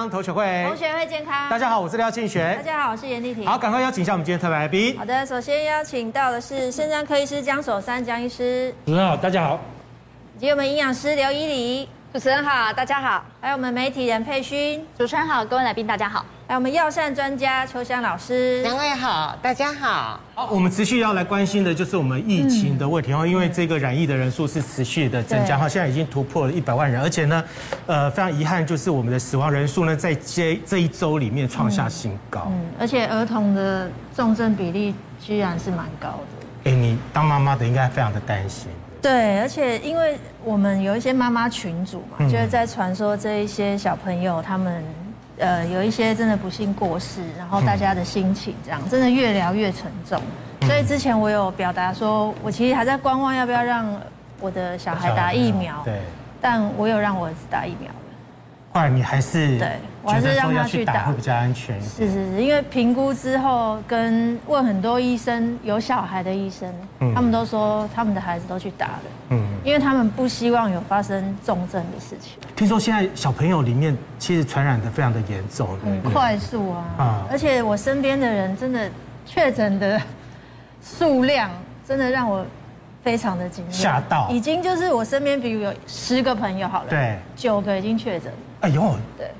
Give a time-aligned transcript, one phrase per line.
[0.00, 1.50] 康同学会，同学会健康。
[1.50, 2.54] 大家好，我是廖庆学。
[2.56, 3.46] 大家好，我是严丽婷。
[3.46, 4.96] 好，赶快邀请一下我们今天特别来宾。
[4.96, 8.74] 好的，首先邀请到的是肾脏科医师江守山江医师。
[8.86, 9.60] 主持人好，大家好。
[10.38, 11.88] 以及我们营养师刘依礼。
[12.14, 13.22] 主持人好，大家好。
[13.42, 14.82] 还有我们媒体人佩勋。
[14.96, 16.24] 主持人好，各位来宾大家好。
[16.50, 18.60] 还有我们药膳专家秋香老师。
[18.62, 20.18] 两位好，大家好。
[20.34, 27.44] 好，我们持续要来关心的就是我们疫情的问题哦，因为这个染疫的人数是持续的增加哈，现在已经突破了一百万人，而且呢，
[27.86, 32.48] 呃，非常遗憾就是我们的死亡人数呢，在这这一周里面创下新高。
[32.50, 36.68] 嗯，而且儿童的重症比例居然是蛮高的。
[36.68, 38.66] 哎，你当妈妈的应该非常的担心。
[39.00, 44.82] 对，而且因为我们有一些妈妈群组嘛，就是在传说这一些小朋友他们，
[45.40, 50.20] 呃，有一些真的不幸过世，然后大家的心情这样，真的越聊越沉重。
[50.62, 53.90] 所以之前我有表达说，我其实还在观望要不要让
[54.38, 56.00] 我的小孩打疫苗，对，
[56.40, 57.90] 但我有让我儿子打疫苗。
[58.72, 61.80] 后来你还是对，我还是让他去打，会比较安全。
[61.82, 66.72] 是是是，因为评估之后跟问很多医生，有小孩的医生，
[67.14, 72.38] 他们都说他们的孩子都去打了，嗯，因为他们不希望有发生重症的事情。
[72.56, 78.90] 听说现在小朋友里面其实传染的非常的严重，很快速啊，啊，而且我身边的人真的
[79.26, 80.00] 确诊的
[80.82, 81.50] 数量
[81.86, 82.44] 真的让我。
[83.02, 89.30] 非常的惊讶，吓到，已经就是我身边，比如有十个朋友好了，对，九个已经确诊，哎呦，对，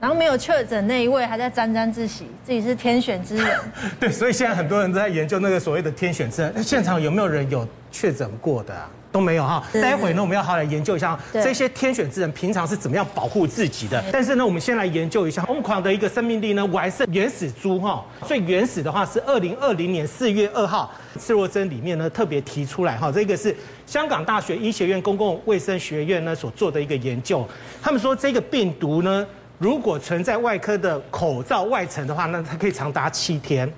[0.00, 3.60] 然后没有确诊那一位还在沾沾自喜，自己是天选之人，
[4.00, 8.90] 对，所以现在很多人都在研究那个所谓的天选之人，那现场有没有人有确诊过的啊？
[9.12, 14.00] 都没有哈，待会呢，我们要好好来研究一下这些天选之人平常是怎么样保护自己的。
[14.12, 27.44] 但是呢，我们先来研究一下 Omicron 的一个生命力呢，我还是原始株哈，最原始的话是二零二零年四月二号，赤若针里面呢特别提出来哈，这个是香港大学医学院公共卫生学院呢所做的一个研究，
[27.82, 29.26] 他们说这个病毒呢，
[29.60, 33.70] 如果存在外科的口罩外层的话，那它可以长达七天，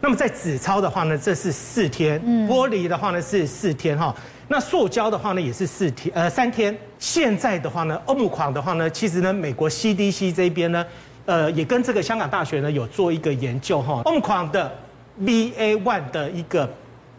[0.00, 2.18] 那么在纸钞的话呢，这是四天，
[2.48, 4.14] 玻璃的话呢是四天哈。
[4.48, 6.74] 那塑胶的话呢，也是四天，呃，三天。
[6.98, 10.82] 现在的话呢，Omicron 的话呢，其实呢，美国 CDC 这边呢，
[11.26, 14.00] 呃，也跟这个香港大学呢有做一个研究哈。
[14.04, 14.74] Omicron 的
[15.20, 16.66] BA.1 的一个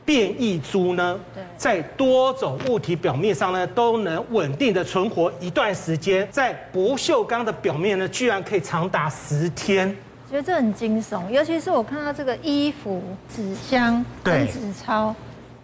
[0.09, 1.19] 变异株呢，
[1.55, 9.95] 在多种物体表面上呢，都能稳定的存活一段时间，在不锈钢的表面呢，居然可以长达十天。
[10.27, 15.13] 觉得这很惊悚，尤其是我看到这个衣服、纸箱跟纸钞。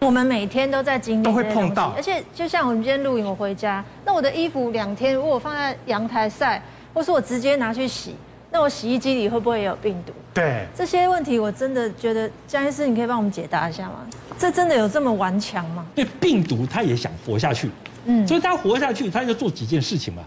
[0.01, 1.91] 我们每天都在经历，都会碰到。
[1.95, 6.61] 而且就像我们今天录影，我回家，那我的衣服两天如果我放在阳台晒，
[6.93, 8.15] 或是我直接拿去洗，
[8.55, 10.13] 那我洗衣机里会不会也有病毒？
[10.33, 14.07] 对，这些问题我真的觉得江医师，你可以帮我们解答一下吗？
[14.39, 15.85] 这真的有这么顽强吗？
[15.93, 17.69] 对，病毒它也想活下去，
[18.05, 20.23] 嗯，所以它活下去，它要做几件事情嘛。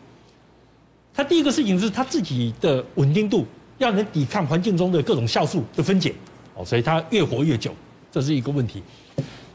[1.15, 3.47] 它第一个事情是它自己的稳定度
[3.79, 6.15] 要能抵抗环境中的各种酵素的分解，
[6.55, 7.75] 哦，所以它越活越久，
[8.13, 8.83] 这是一个问题。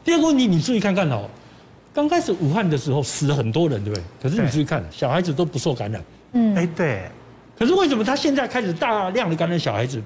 [0.02, 1.30] 第二个问题，你注意看看哦，
[1.94, 4.04] 刚开始武汉的时候死了很多人，对不对？
[4.20, 6.02] 可是你注意看，小孩子都不受感染。
[6.32, 7.08] 嗯，哎，对。
[7.58, 10.02] 可是为什么他现在开始大量的感染小孩子？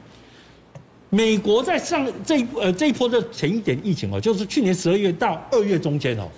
[1.11, 6.29] 美国在上这一呃这一波的前一点疫情哦，就是去年十二月到二月中间哦，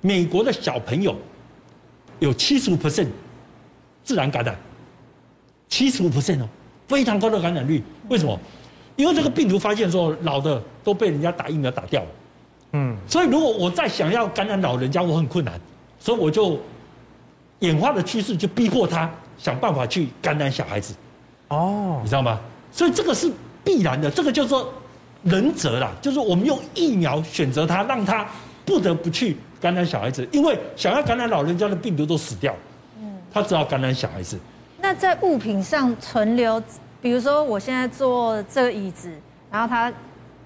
[0.00, 1.16] 美国的小朋友
[2.18, 3.06] 有七十五 percent
[4.02, 4.58] 自然感染，
[5.68, 6.48] 七十五 percent 哦，
[6.88, 7.80] 非常高的感染率。
[8.08, 8.36] 为什么？
[8.96, 12.08] 因为这个病毒发现说老的都被人家打疫苗打掉了。
[12.72, 15.58] 嗯，所以如果我再想要感染老人家，我很困难，
[16.00, 16.60] 所以我就
[17.60, 19.08] 演化的趋势就逼迫他
[19.40, 20.94] 想办法去感染小孩子，
[21.48, 22.38] 哦，你知道吗？
[22.70, 23.32] 所以这个是
[23.64, 24.70] 必然的，这个就是说
[25.22, 28.26] 人择啦，就是我们用疫苗选择他，让他
[28.66, 32.54] 不得不去感染小孩子，因为想要感染老人家的病毒都死掉，
[33.00, 34.38] 嗯，他只好感染小孩子。
[34.78, 36.62] 那在物品上存留，
[37.00, 39.10] 比如说我现在坐这个椅子，
[39.50, 39.92] 然后它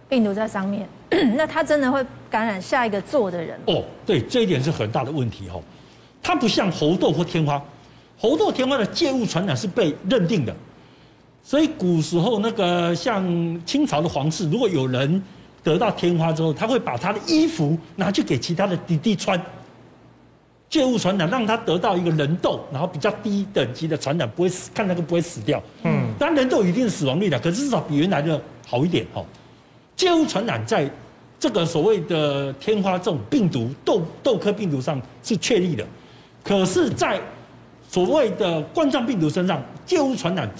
[0.09, 0.89] 病毒在上面。
[1.37, 3.85] 那他真的会感染下一个坐的人哦？
[4.05, 5.63] 对，这一点是很大的问题哦。
[6.21, 7.63] 它不像猴痘或天花，
[8.25, 10.57] 猴痘、天花的介物传染是被认定的，
[11.43, 13.23] 所以古时候那个像
[13.67, 15.23] 清朝的皇室，如果有人
[15.63, 19.39] 得到天花之后，他会把他的衣服拿去给其他的弟弟穿，
[20.71, 25.63] 介物传染让他得到一个人痘，然后比较低等级的传染不会死，看那个不会死掉。
[25.83, 29.23] 嗯，当然人痘有一定死亡率的，可是至少比原来的好一点哈。
[29.95, 30.91] 介物传染在
[31.39, 35.85] 这个所谓的天花这种病毒痘痘科病毒上是确立的，
[36.43, 37.21] 可是，在
[37.91, 40.51] 所谓的冠状病毒身上，介物传染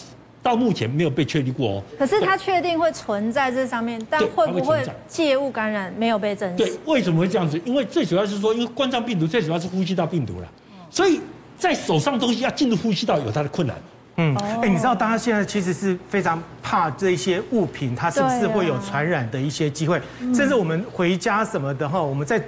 [0.43, 1.83] 到目前没有被确立过哦。
[1.99, 6.57] 可是它确定会存在这上面，但会不会介物感染没有被证实？
[6.57, 7.61] 对，为什么会这样子？
[7.65, 10.49] 因为最主要是说，因为冠状病毒最主要是呼吸道病毒了，
[10.91, 11.21] 所以
[11.59, 13.77] 在手上东西要进入呼吸道有它的困难。
[14.17, 20.01] 嗯，哎，你知道大家现在其实是非常怕这些物品，它是不是会有传染的一些机会？
[20.33, 22.41] 甚至我们回家什么的话，我们在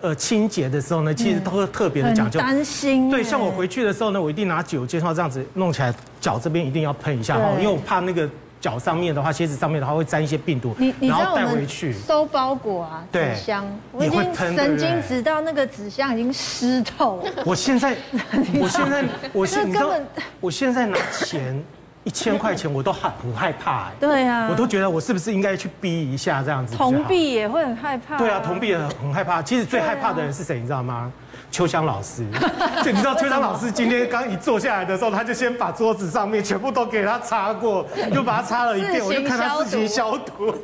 [0.00, 3.10] 呃清洁的时候呢，其实都会特别的讲究，担心。
[3.10, 8.28] 对，像我回去的时候呢，我一定拿酒精，然后这样子弄起来，脚这边一定要喷一下哈，因为我怕那个。
[8.60, 17.32] 脚上面的话，鞋子上面的话会沾一些病毒，你你然后带回去收包裹啊，纸箱，我已经神经直到那个纸箱已经湿透了。
[17.46, 17.96] 我现在，
[18.60, 19.94] 我现在，我现你知道，
[20.40, 21.58] 我现在拿钱
[22.04, 23.92] 一千块钱， 我都很很害怕哎。
[24.00, 26.76] 对啊，我都觉得我是不是应该去逼一下这样子。
[26.76, 28.16] 铜币也会很害怕。
[28.16, 29.42] 对啊，铜币也很害怕。
[29.42, 31.12] 其实最害怕的人是谁，你知道吗？
[31.50, 32.24] 秋香老师，
[32.84, 40.54] 就你知道秋香老师今天刚一坐下来的时候，他就先把桌子上面全部都给他擦过，又把它擦了一遍，我就看他自己消毒。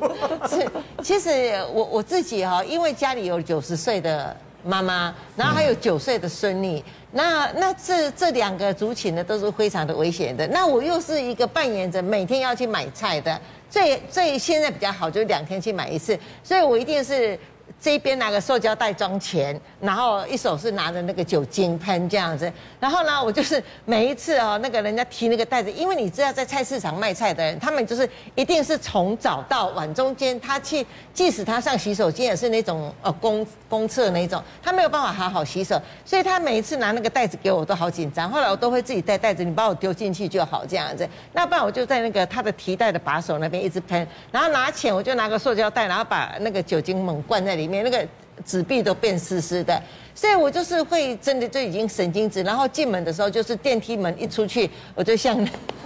[0.47, 0.65] 是，
[1.03, 4.33] 其实我我自己哈，因为家里有九十岁的
[4.67, 10.45] 妈妈，然后还有九岁的孙女，那那这这两个族群呢都是非常的危险的。
[10.47, 17.39] 那我又是一个扮演着每天要去买菜的，最最现在比较好，就是两天去买一次，所以我一定是。
[17.79, 30.83] 这一边拿个塑胶袋装钱，然后一手是拿着那个酒精喷这样子，然后呢，我就是每一次哦，那个人家提那个袋子，因为你知道在菜市场卖菜的人，他们就是一定是从早到晚中间，他去，
[31.13, 38.27] 即使他上洗手间也是那种呃公公厕那种，他没有办法好好洗手，所以他每一次拿那个袋子给我，都好紧张。
[38.27, 41.07] 后来我都会自己带袋子，你把我丢进去就好这样子。
[41.31, 47.66] 那不然我就在那个他的提袋的把手那边一直喷，然后拿钱我就拿个塑胶袋，然后把那个酒精猛灌在里。
[47.67, 48.07] 里面那个
[48.45, 49.81] 纸币都变湿湿的，
[50.15, 55.37] 所以我就是会真的就已经神经质，然后进门的时候就是电梯门一出去，我就像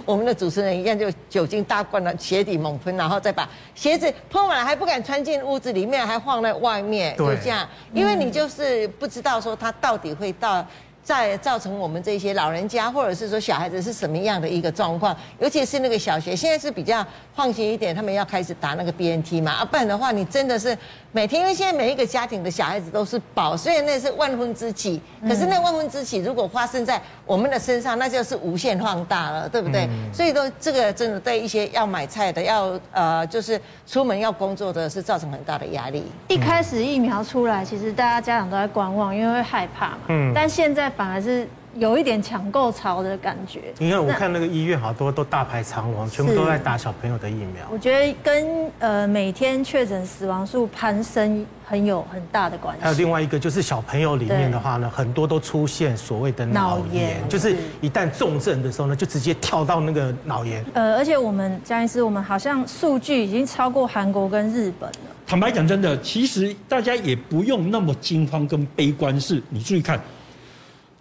[0.04, 10.64] 我们的主持人一样，就酒精大灌了鞋底猛喷，然后再把鞋子喷完了还不敢穿进屋子里面，还放在外面，就这样，因为你就是不知道说它到底会到。
[11.02, 17.04] 在造成我们这些老人家或者是说小孩子是什么样的一个状况，尤其是那个小学，现在是比较
[17.34, 20.78] 放心一点，他们要开始打那个 BNT 嘛，啊，不然的话你真的是
[21.10, 29.88] 每天，因为现在每一个家庭的小孩子都是宝，虽然那是万分之几，可是那万分之几如果发生在我们的身上，那就是无限放大了，对不对？
[30.12, 36.04] 所以都这个真的对一些要买菜的，要呃就是出门要工作的是造成很大的压力。
[36.28, 39.98] 一开始疫苗出来，其实大家家长都在观望，因为会害怕嘛。
[40.06, 40.30] 嗯。
[40.32, 40.91] 但现在。
[40.96, 43.60] 反而是有一点抢购潮的感觉。
[43.78, 47.66] 你看，我看那个医院好多都大排长龙，全部都在打小朋友的疫苗。
[47.70, 52.82] 我觉得跟呃每天确诊死亡数攀升很有很大的关系。
[52.82, 60.64] 还有另外一个就是小朋友里面的话呢，很多都出现所谓的脑炎，就是一旦重症的时候呢，就直接跳到那个脑炎。
[60.74, 64.96] 呃，而且我们江医师，我们好像数据已经超过韩国跟日本了。
[65.26, 69.18] 坦白讲，真的，其实大家也不用那么惊慌跟悲观。
[69.18, 69.98] 是，你注意看。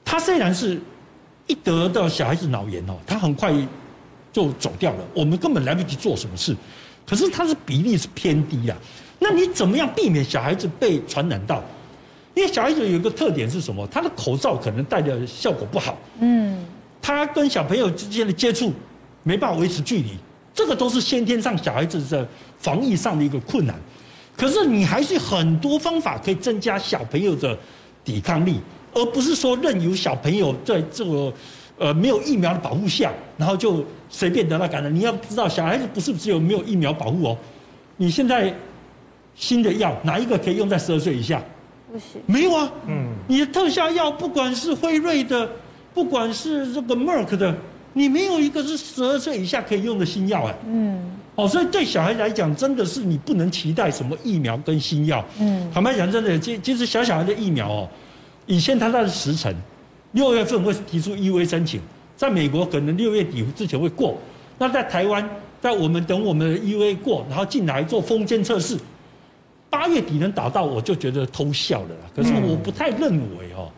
[0.03, 0.79] 他虽然是
[1.47, 3.53] 一得到小孩子脑炎哦，他很快
[4.31, 6.55] 就走掉了，我们根本来不及做什么事。
[7.05, 8.77] 可是他是比例是偏低啊，
[9.19, 11.63] 那你怎么样避免小孩子被传染到？
[12.33, 13.85] 因为小孩子有一个特点是什么？
[13.87, 16.65] 他的口罩可能戴的效果不好，嗯，
[17.01, 18.71] 他跟小朋友之间的接触
[19.23, 20.11] 没办法维持距离，
[20.53, 22.25] 这个都是先天上小孩子的
[22.57, 23.75] 防疫上的一个困难。
[24.37, 27.57] 可是你还是很多方法可以增加小朋友的
[28.05, 28.61] 抵抗力。
[28.93, 31.33] 而不是说任由小朋友在这个
[31.77, 34.93] 呃没有疫苗的保护下，然后就随便得到感染。
[34.93, 37.37] 你要知道，小孩子不是只有没有疫苗保护哦。
[37.97, 38.53] 你现在
[39.35, 41.41] 新的药哪一个可以用在十二岁以下？
[41.91, 42.71] 不行，没有啊。
[42.87, 45.49] 嗯，你的特效药，不管是辉瑞的，
[45.93, 47.55] 不管是这个 Merck 的，
[47.93, 50.55] 你没有一个是十二岁以下可以用的新药哎。
[50.67, 51.17] 嗯。
[51.35, 55.23] 哦，所以对小孩来讲，真的是你不能期待什么疫苗跟新药。
[55.39, 55.69] 嗯。
[55.73, 57.89] 坦白讲，真的，其其实小小孩的疫苗哦。
[58.45, 59.53] 以前它的时程，
[60.11, 61.79] 六月份会提出 EUA 申请，
[62.17, 64.17] 在美国可能六月底之前会过。
[64.57, 65.27] 那在台湾，
[65.59, 68.77] 在我们等我们的 EUA 过，然后进来做封间测试，
[69.69, 72.09] 八月底能打到，我就觉得偷笑了啦。
[72.15, 73.71] 可是我不太认为哦，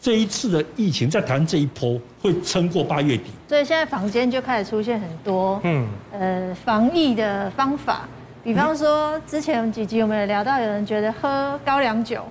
[0.00, 3.24] 这一次的疫情在台湾这一波会撑过八月底。
[3.48, 8.08] 所以现在房间就开始出现很多嗯呃防疫的方法，
[8.44, 12.22] 比方说之前几集我们有聊到，有人觉得喝高粱酒。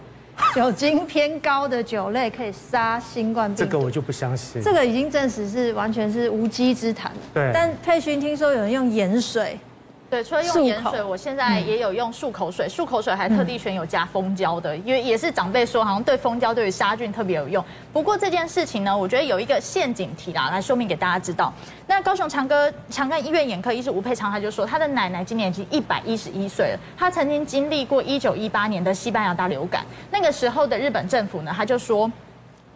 [0.53, 4.61] 酒精偏高的酒类可以杀新冠病毒，这个我就不相信。
[4.61, 7.11] 这个已经证实是完全是无稽之谈。
[7.33, 7.51] 对。
[7.53, 9.57] 但佩勋听说有人用盐水。
[10.07, 12.67] 对，除了用盐水，我现在也有用漱口水。
[12.69, 17.63] 漱口水还特地选有加蜂胶的，因为也是长辈说好像对蜂胶对于杀菌特别有用。
[17.91, 21.51] 不过这件事情呢，我觉得有一个陷阱题啦，来说明给大家知道。
[21.87, 32.11] 那高雄长庚长庚医院眼科医师吴佩昌他就说，他的奶奶今年已经一百一十一岁了，他曾经经历过一九一八年的西班牙大流感，那个时候的日本政府呢，他就说。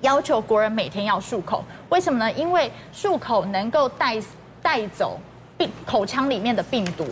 [0.01, 1.61] 要求国人每天要漱口。
[1.89, 2.31] 为什么呢？
[2.31, 4.15] 因为漱口能够带
[4.61, 5.19] 带走
[5.59, 7.05] 病口腔里面的病毒。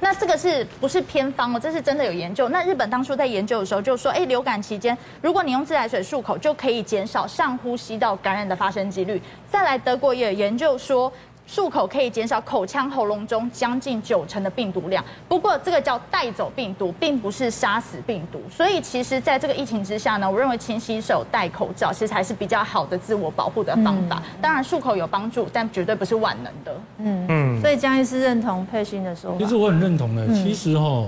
[0.00, 1.58] 那这个是不是偏方哦？
[1.60, 2.48] 这是真的有研究。
[2.48, 9.20] 那日本当初在研究的时候就说，哎，流感期间如果你用自来水漱口，就可以减少上呼吸道感染的发生几率。
[9.50, 11.12] 再来，德国也有研究说。
[11.48, 18.38] 漱口可以减少口腔喉咙中将近九成的病毒量，不过这个叫带走病毒，并不是杀死病毒。
[18.50, 24.22] 所以其实，在这个疫情之下呢，我认为勤洗手、戴口罩，其实还是比较好的自我保护的方法。
[24.42, 26.80] 当然，漱口有帮助，但绝对不是万能的。
[26.98, 27.60] 嗯嗯。
[27.62, 29.38] 所以江医师认同佩欣的说法。
[29.38, 30.26] 其实我很认同的。
[30.34, 31.06] 其实哈，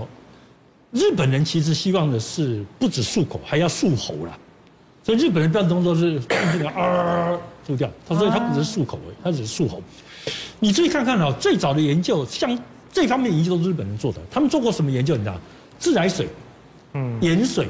[0.90, 4.38] 日本人其实希望的是不止漱口，还要漱喉啦。
[5.02, 6.18] 所以日本人标准动作是
[6.52, 9.82] 这个啊漱掉，他说他不只是漱口而已，他只是漱喉。
[10.58, 12.58] 你注意看看哦，最早的研究，像
[12.92, 14.20] 这方面研究都是日本人做的。
[14.30, 15.16] 他们做过什么研究？
[15.16, 15.40] 你知道？
[15.78, 16.28] 自来水、
[16.92, 17.66] 嗯，盐水、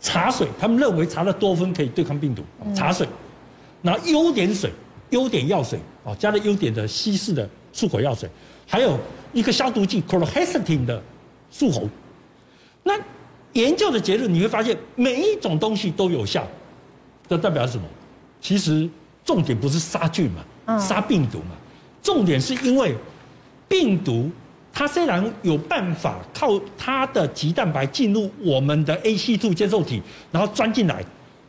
[0.00, 2.42] 茶水，他们认为茶的多酚可以对抗病毒。
[2.74, 3.06] 茶水，
[3.82, 4.72] 然后优点水、
[5.10, 8.28] 优点药水，哦，加了优点的稀释的漱口药水，
[8.66, 8.98] 还有
[9.32, 11.00] 一个消毒剂 chlorhexidine 的
[11.52, 11.88] 漱口。
[12.82, 12.98] 那
[13.52, 16.44] 研究的结论你会发现，每一种东西都有效。
[17.28, 17.84] 这代表什么？
[18.40, 18.90] 其实
[19.24, 20.44] 重点不是杀菌嘛。
[20.78, 21.56] 杀病毒嘛，
[22.02, 22.94] 重点是因为
[23.68, 24.30] 病毒
[24.72, 31.04] 它虽然有办法靠它的棘蛋白进入我们的 ACE2 接受体，然后钻进来，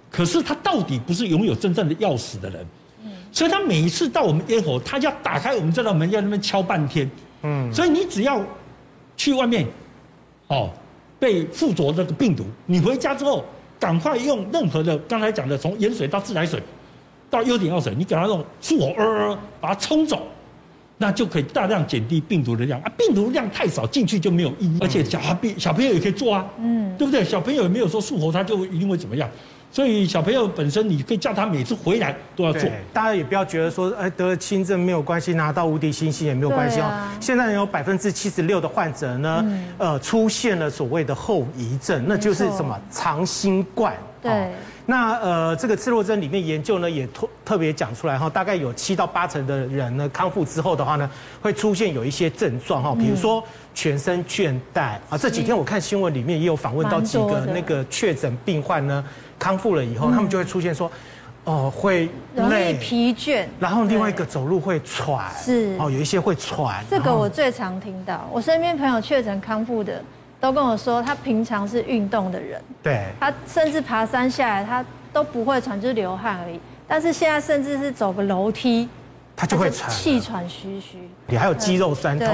[0.10, 2.66] 可是它到底不是拥有真正的钥匙的人，
[3.32, 7.10] 所以它每一次到我们咽喉，它要打开我们这道门，要那边敲半天，
[7.44, 8.44] 嗯，所以你只要
[9.16, 9.66] 去外面，
[10.48, 10.70] 哦，
[11.20, 13.46] 被附着这个病毒，你回家之后
[13.80, 16.62] 赶快用任何的刚才讲的从盐水到自来水。
[17.30, 20.28] 到优点药水，你给它用漱口，呃，把它冲走，
[21.02, 22.92] 那就可以大量减低病毒的量啊。
[22.96, 24.78] 病毒量太少，进去就没有意义。
[24.80, 27.26] 而且小孩小朋友也可以做啊，嗯，对不对？
[27.26, 29.28] 小朋友也没有说术后他就一定会怎么样，
[29.72, 32.70] 所以小朋友本身你可以叫他每次回来都要做。
[32.94, 36.84] 大家也不要觉得说，哎，得了轻症没有关系，拿到无敌星星也没有关系哦。
[36.84, 43.96] 啊、现在有百分之七十六的患者呢，嗯、呃，出现了所谓的后遗症，那就是什么长新冠。
[44.22, 44.52] 对。
[44.92, 51.10] 那呃，这个刺若针里面研究呢，也特特别讲出来哈，大概有七到八成的人呢，康复之后的话呢，
[51.42, 53.42] 会出现有一些症状哈，比如说
[53.74, 55.18] 全身倦怠啊。
[55.18, 59.02] 这几天我看新闻里面也有访问到几个那个确诊病患呢，
[59.40, 60.92] 康复了以后，他们就会出现说，
[61.46, 66.84] 哦，会累、疲倦，然后另外一个走路会喘，是哦，有一些会喘。
[66.90, 70.04] 这个我最常听到，我身边朋友确诊康复的。
[70.42, 74.84] 都跟我说，他平常是运动的人，对，他甚至爬山下来，他
[75.14, 76.60] 都不会喘，就是流汗而已。
[76.88, 78.90] 但是现在甚至是走个楼梯，
[79.36, 80.98] 他就会喘，气喘吁吁。
[81.28, 82.28] 你还有肌肉酸痛，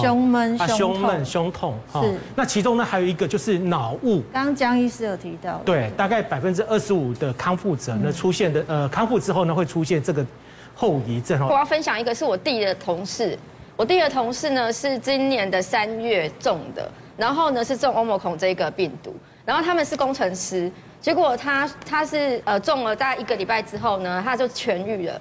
[0.00, 1.74] 胸闷、胸闷、胸痛。
[1.92, 2.18] 是。
[2.36, 4.22] 那其中呢，还有一个就是脑雾。
[4.32, 10.24] 刚刚江医师有提到，对，大概百分之二十五的康复者呢，出现的呃康复之后呢，会出现这个
[10.72, 11.44] 后遗症。
[11.48, 13.36] 我要分享一个是我弟的同事，
[13.74, 16.88] 我弟的同事呢是今年的三月中的。
[17.16, 25.20] 然后呢，是中欧盟孔这个病毒，然后他们是工程师，结果他他是呃中了大概一个礼拜之后呢，他就痊愈了，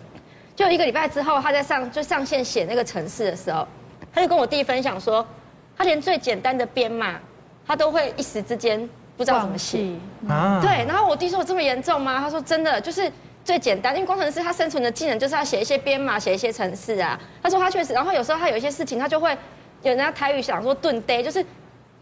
[0.55, 3.67] 就一个礼拜之后，他在上就上线写那个程式的时候，
[4.11, 5.23] 他就跟我弟分享说，
[5.77, 7.19] 他连最简单的编码，
[7.67, 9.91] 他都会一时之间不知道怎么写
[10.27, 12.19] 啊，对，然后我弟说我这么严重吗？
[12.19, 13.11] 他说真的，就是
[13.45, 19.31] 最简单，因为工程师他生存的技能就是要写一些编码，写一些程式啊，他说他确实，然后有时候他有一些事情，他就会
[19.83, 21.45] 有人家台语想说顿呆，就是。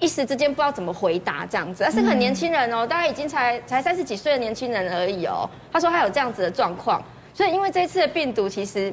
[0.01, 5.47] 一时之间不知道怎么回答这样子，他是个很年轻人哦，大概已经才才三十几岁的年轻人而已哦。
[5.71, 7.01] 他说他有这样子的状况，
[7.35, 8.91] 所以因为这次的病毒，其实，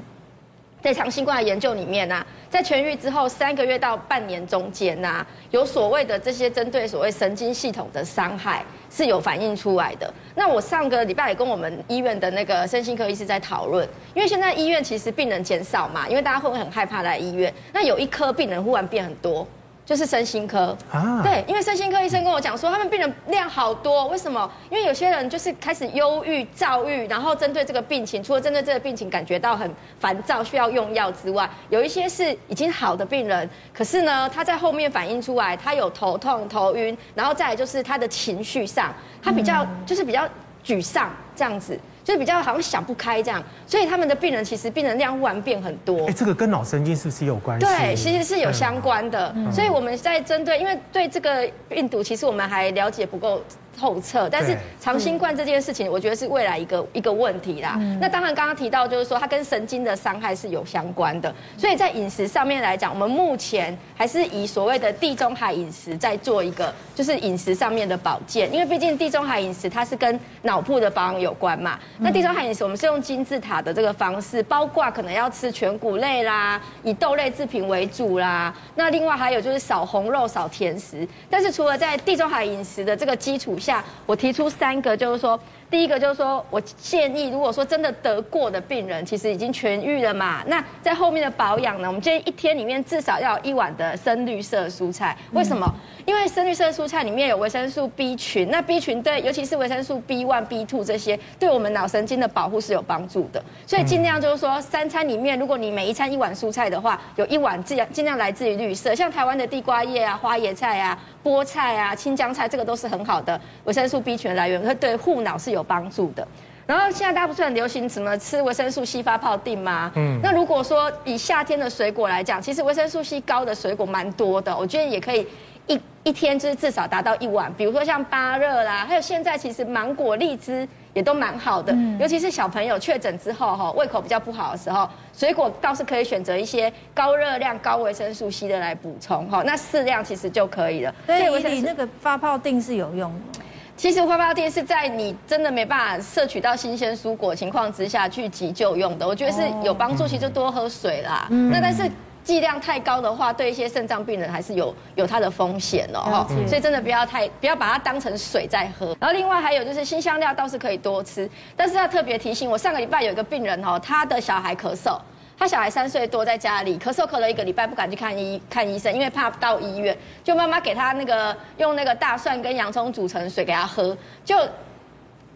[0.83, 10.13] 在长新冠的研究里面呐，在痊愈之后三个月到半年中间呐，有所谓的这些针对所谓神经系统的伤害是有反映出来的。
[10.35, 17.51] 那我上个礼拜也跟我们医院的那个身心科医师在讨论，因为现在医院其实病人减少嘛，因为大家会不会很害怕来医院？
[17.73, 19.49] 那有一科病人忽然变很多。
[19.89, 24.51] 就是身心科啊，对，因为身心科医生跟我讲说，他们病人量好多，为什么？
[24.69, 38.93] 因为有些人就是开始忧郁、躁郁，然后针对这个病情，除了针对这个病情感觉到很烦躁，需要用药之外，有一些是已经好的病人，可是呢，他在后面反映出来，他有头痛、头晕，然后再来就是他的情绪上，
[39.23, 40.29] 他比较就是比较
[40.63, 41.81] 沮丧这样子。
[42.09, 46.07] 就比较好像想不开这样，所以他们的病人其实病人量忽然变很多。
[46.07, 47.67] 哎，这个跟脑神经是不是有关系？
[47.67, 49.35] 对，其实是有相关的。
[49.53, 53.43] 所以我们在针对，因为对这个病毒，其实我们还了解不够。
[53.79, 57.79] 透彻，但是长新冠这件事情，我觉得是未来一个一个问题啦。
[58.01, 61.33] 那当然，刚刚提到就是说，它跟神经的伤害是有相关的。
[61.57, 68.53] 所以在饮食上面来讲，我们目前还是以所谓的地中海饮食在做一个，就是饮食上面的保健。
[68.53, 71.79] 因为毕竟地中海饮食它是跟脑部的保养有关嘛。
[71.99, 78.53] 那地中海饮食我们是用金字塔的这个方式，包括可能要吃全谷类啦，以豆类制品为主啦。
[78.75, 81.07] 那另外还有就是少红肉、少甜食。
[81.31, 85.39] 但是除了在地中海饮食的这个基础下，我提出三个，就是说。
[85.71, 95.15] 第一个就是说，我建议，如果说真的得过的病人，其实已经痊愈了嘛，那在后面的保养呢，我们建议一天里面至少要有一碗的深绿色蔬菜。
[95.33, 95.71] 为什么？
[96.07, 103.45] 因为深绿色蔬菜里面有维生素 B 群，那 B 群对，尤其是维生素 B one、B two 这些，对我们脑神经的保护是有帮助的。
[103.67, 110.99] 所以尽量就是说，三餐里面，如果你每一餐一碗蔬菜的话，有一碗尽量尽量来自于绿色，像台湾的地瓜叶啊、花椰菜啊。
[111.29, 116.27] 菠菜啊、青江菜，这个都是很好的维生素 B 群来源，会对护脑是有帮助的。
[116.67, 119.93] 然后现在大家不是很流行什么吃维生素 C 发泡定吗？
[119.95, 125.27] 嗯，那如果说以夏天的水果来讲，其实维生素 C 高的水果蛮多的，我觉得也可以
[125.69, 130.67] 一一天就是至少达到一碗，比如说像芭乐啦，还有现在其实芒果、荔枝。
[130.95, 140.93] 也都蛮好的，尤其是小朋友确诊之后哈，胃口比较不好的时候，水果倒是可以选择一些高热量、高维生素 C 的来补充哈，那适量其实就可以了。
[141.07, 143.41] 所以你那个发泡定是有用的。
[143.77, 150.05] 其实发泡定是在你真的没办法摄取到新鲜蔬果情况之下去急救用的，我觉得是有帮助。
[150.05, 151.29] 其实就多喝水啦。
[151.31, 151.89] 嗯那但是。
[152.25, 158.97] 剂量太高的话，对一些肾脏病人还是有有它的风险哦，哈，所以真的不要太不要把它当成水在喝。
[159.01, 164.99] 然后另外还有就是新香料倒是可以多吃，但是要特别提醒，我上个礼拜有一个病人哦，他的小孩咳嗽，
[165.39, 174.37] 他小孩三岁多在家里咳嗽咳了一个礼拜，不敢去看医看医生，因为怕到医院，就妈妈给他那个用那个大蒜跟洋葱煮成水给他喝，就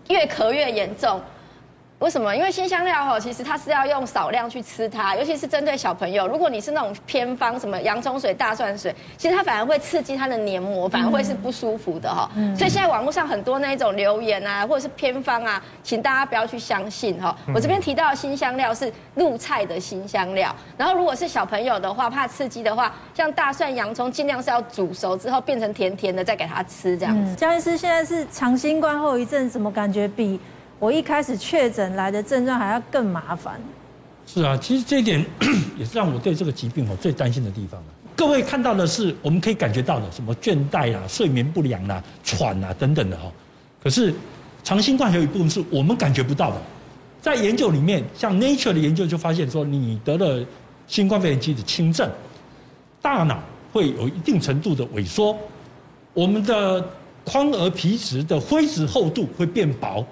[0.09, 1.21] 越咳越严重。
[2.03, 2.35] 为什么？
[2.35, 6.27] 因为新香料哈，其实它是要用少量去吃它，尤其是针对小朋友。
[6.27, 12.29] 如果你是那种偏方，什么洋葱水、大蒜水，其实它反而会刺激它的黏膜，反而会是不舒服的哈。
[12.35, 17.37] 嗯、所以现在网络上很多那一种留言啊，或者是偏方啊，请大家不要去相信哈。
[17.55, 27.37] 我这边提到的新香料是入菜的新香料，然后如果是小朋友的话，怕刺激的话，像大蒜、洋葱，尽量是要煮熟之后变成甜甜的，再给他吃这样子。
[27.37, 30.41] 江医师现在是长新冠后遗症，怎么感觉比？
[30.83, 33.61] 我一开始确诊来的症状还要更麻烦。
[34.27, 35.25] 是啊，其实这一点
[35.79, 37.81] 也是让我对这个疾病哦最担心的地方。
[38.17, 43.31] 各位看到的是我们可以感觉到的，什么倦怠啊、睡眠不良啊、喘啊等等的哈。
[43.81, 44.13] 可是
[44.65, 46.61] 长新冠还有一部分是我们感觉不到的。
[47.21, 50.45] 在研究里面，像 Nature 的研究就发现说，你得了
[50.89, 52.11] 新冠肺炎期的轻症，
[53.01, 53.41] 大脑
[53.73, 55.39] 会有一定程度的萎缩，
[56.13, 56.85] 我们的
[57.23, 60.05] 眶额皮质的灰质厚度会变薄。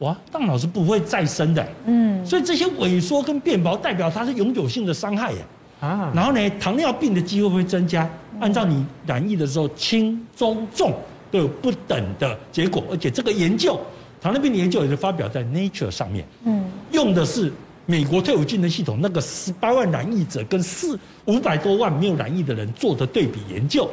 [0.00, 5.38] 哇，大脑是不会再生的，嗯，所以这些萎缩跟变薄代表它是永久性的伤害耶，
[5.78, 8.08] 啊，然后呢，糖尿病的机会会增加，
[8.40, 10.94] 按照你染疫的时候轻、中、重
[11.30, 13.78] 都有不等的结果，而且这个研究，
[14.22, 17.52] 糖尿病的研究也是发表在 Nature 上面，嗯，用的是
[17.84, 23.86] 美国退伍军人系统那个十八万染疫者跟四五百多万没有染疫的人做的对比研究，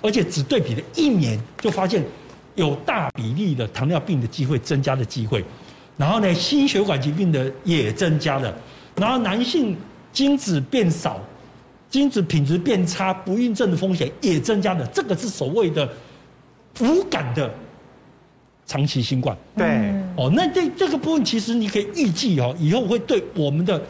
[0.00, 2.00] 而且只对比了一年就发现。
[2.58, 5.44] 有大比例的糖尿病的机会增加的机会，
[5.96, 8.52] 然后呢，心血管疾病的也增加了，
[8.96, 9.76] 然后男性
[10.12, 11.20] 精子变少，
[11.88, 14.84] 精子品质变差，不孕症的风险也增加了。
[14.88, 15.88] 这个是所谓的
[16.80, 17.48] 无感的
[18.66, 19.36] 长期新冠。
[19.56, 19.66] 对，
[20.16, 23.80] 哦，那这这个部分其实你可以预计哦，以后会对我们的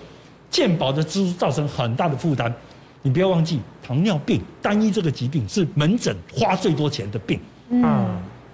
[0.51, 2.53] 健保的支出造成很大的负担。
[3.01, 7.41] 你不要忘记，糖尿病单一这个疾病是门诊花最多钱的病。
[7.71, 8.07] 嗯。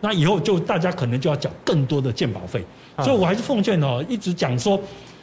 [0.04, 2.62] 那以后就大家可能就要缴更多的健保费，
[2.98, 4.78] 所以我还是奉劝哦，一直讲说，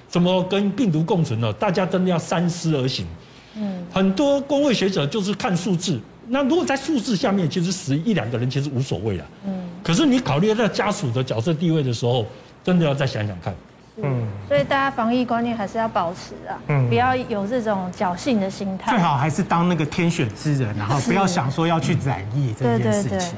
[0.09, 1.53] 怎么跟病毒共存呢？
[1.53, 3.05] 大家真的要三思而行。
[3.53, 9.25] 嗯，很多公卫学者就是看数字，那如果在数字下面，其实死一两个人其实无所谓了。
[9.45, 12.25] 嗯，可是你考虑到家属的角色地位的时候，
[12.63, 13.53] 真的要再想想看。
[13.97, 18.89] 嗯，所以大家防疫观念还是要保持啊，嗯，不要有这种侥幸的心态。
[18.89, 23.35] 最好还是当那个天选之人，然后不要想说要去染疫这件事情。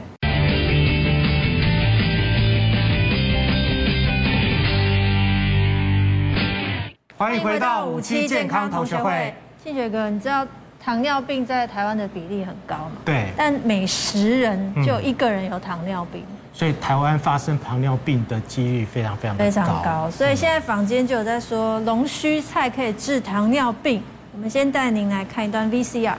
[7.23, 9.33] 欢迎回到五期健康同学会。
[9.63, 10.45] 庆学哥，你知道
[10.77, 12.91] 糖尿病在台湾的比例很高吗？
[13.05, 13.27] 对。
[13.37, 16.21] 但每十人就有一个人有糖尿病。
[16.29, 19.37] 嗯、所以台湾发生糖尿病的几率非常非常。
[19.37, 20.11] 非常高。
[20.11, 24.03] 所以现在坊间就有在说龙须菜可以治糖尿病。
[24.33, 26.15] 我们先带您来看一段 VCR。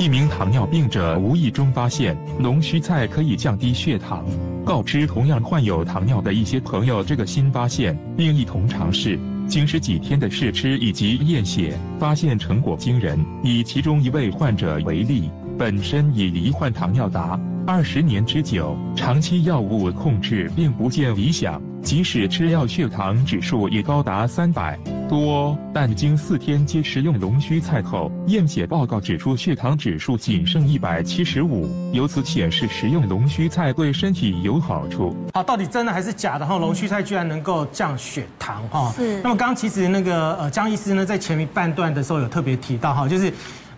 [0.00, 4.24] 一名糖尿病者无意中发现龙须菜可以降低血糖，
[4.64, 9.16] 告知同样患有糖尿的一些朋友这个新发现，并一同尝试。
[9.46, 13.18] 经十几天的试吃以及验血，发现成果惊人。
[13.42, 17.20] 以其中一位患者为例，本身已罹患糖尿病，
[17.66, 25.56] 二十年之久，长期药物控制并不见理想，即使吃药，血糖指数也高达三百多。
[25.72, 35.16] 但经四天皆食用龙须菜后，验血报告指出血糖指数仅剩一百七十五，由此显示食用龙须菜对身体有好处。
[35.32, 36.44] 好，到底真的还是假的？
[36.44, 38.92] 哈，龙须菜居然能够降血糖哈？
[38.94, 39.22] 是。
[39.22, 43.32] 那么刚刚其实那个呃江医师呢，在前面半段的时候有特别提到哈，就是。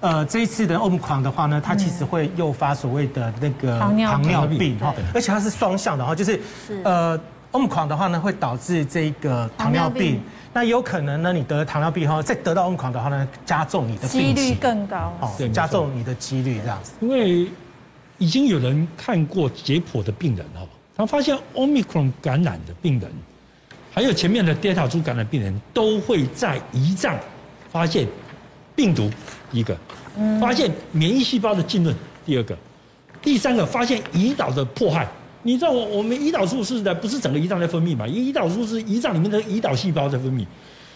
[0.06, 4.78] 呃，这一次的欧姆狂的话呢，它其实会诱发所谓的那个糖尿病。
[4.78, 6.40] 哈，而且它是双向的哈，就是
[6.84, 7.18] 呃，
[7.50, 10.20] 欧姆狂的话呢，会导致这个糖尿病，
[10.52, 16.92] 那有可能呢，你得了糖尿病后，再得到欧姆狂的话呢，加重你的几率更高，哦，加重你的几率这样子。
[17.00, 17.50] 因为
[18.18, 20.60] 已经有人看过解剖的病人哈，
[20.96, 23.10] 他发现欧米狂感染的病人，
[23.92, 27.16] 还有前面的 Delta 株感染病人，都会在胰脏
[27.72, 28.06] 发现
[28.76, 29.10] 病毒。
[29.56, 29.76] 一个，
[30.40, 32.56] 发现免疫细胞的浸润；第二个，
[33.22, 35.08] 第三个发现胰岛的迫害。
[35.42, 38.06] 你知道我我们胰岛素是在，不是整个胰脏在分泌嘛？
[38.06, 40.44] 因为胰岛素是胰脏里面的胰岛细胞在分泌。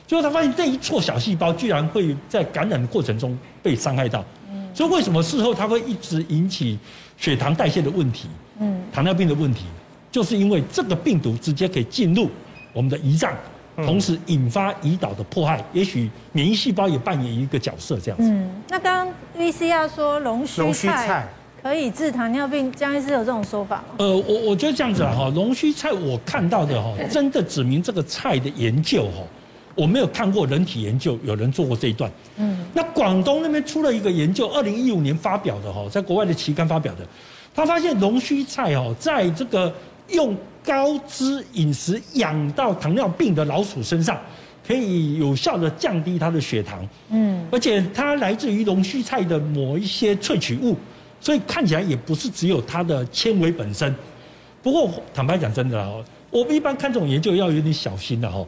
[0.06, 4.24] 最后他发现这一撮小细胞居然会在感染的过程中被伤害到。
[4.74, 6.78] 所以为什么事后它会一直引起
[7.16, 8.28] 血糖代谢的问题？
[8.60, 9.64] 嗯，糖尿病的问题，
[10.12, 12.30] 就是因为这个病毒直接可以进入
[12.72, 13.32] 我们的胰脏。
[13.76, 18.28] 同时引发胰岛的迫害，也许免疫细胞也扮演一个角色，这样子。
[18.28, 21.26] 嗯，那刚刚 VCR 说龙须菜
[21.62, 23.94] 可以治糖尿病，江医师有这种说法吗？
[23.98, 29.22] 呃，我我觉得这样子啊，哈，龙须菜我看到的哈， 真的指明这个菜的研究哈，
[29.74, 32.10] 我没有看过人体研究，有人做过这一段。
[32.36, 37.06] 嗯，那广东那边出了一个研究，二零一五年发表的哈，在国外的期刊发表的，
[37.54, 39.72] 他发现龙须菜哦，在这个
[40.12, 40.36] 用。
[40.62, 44.20] 高脂饮食养到糖尿病的老鼠身上，
[44.64, 46.86] 可以有效的降低它的血糖。
[47.08, 50.76] 嗯，而且它来自于龙须菜的某一些萃取物，
[51.18, 53.92] 所以看起来也不是只有它的纤维本身。
[54.62, 58.46] 不过坦白讲，真的哦，我们一般看这种研究要有点小心的哦。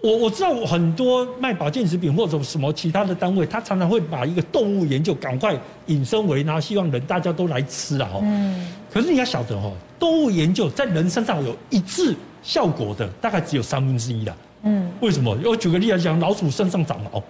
[0.00, 8.08] 我我知道很多卖保健食品或者什么其他的单位，他常常会把一个动物研究赶快引申为，然后希望人大家都来吃啊。
[8.22, 8.72] 嗯。
[8.92, 14.36] 可是你要晓得哦，动物研究在人身上有一致效果的，大概只有三分之一了。
[14.62, 14.88] 嗯。
[15.00, 15.36] 为什么？
[15.44, 17.20] 我举个例来讲，老鼠身上长毛，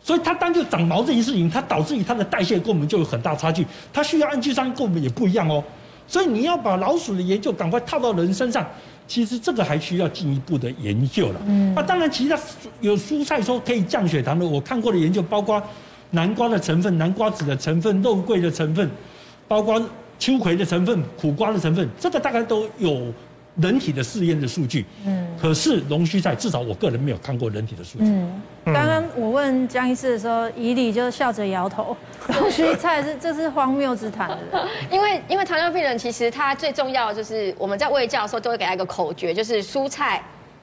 [0.00, 5.62] 所以它单就长毛这件事情，它导致于它的代谢跟我们就有很大差距，它需要氨基酸跟我们也不一样哦。
[6.06, 8.66] 所以你要把老鼠的研究赶快套到人身上。
[9.06, 11.40] 其实这个还需要进一步的研究了。
[11.46, 12.38] 嗯，那当然，其他
[12.80, 15.62] 有蔬菜说可以降血糖的，我看过的研究包括
[16.12, 18.90] 南瓜的成分、南瓜籽的成分、肉桂的成分，
[19.46, 19.78] 包括
[20.18, 23.12] 秋葵的成分、苦瓜的成分，这个大概都有。
[23.60, 28.04] 人体的试验的数据，嗯，可是龙须菜至少我个人没有看过人体的数据。
[28.06, 31.96] 嗯，刚刚我问江医师的时候，以礼就笑着摇头，
[32.40, 34.36] 龙须菜是这是荒谬之谈。
[34.90, 40.20] 因为因为糖尿病人其实他最重要的就是我们在喂教的时候都会给他一个口诀，就是蔬菜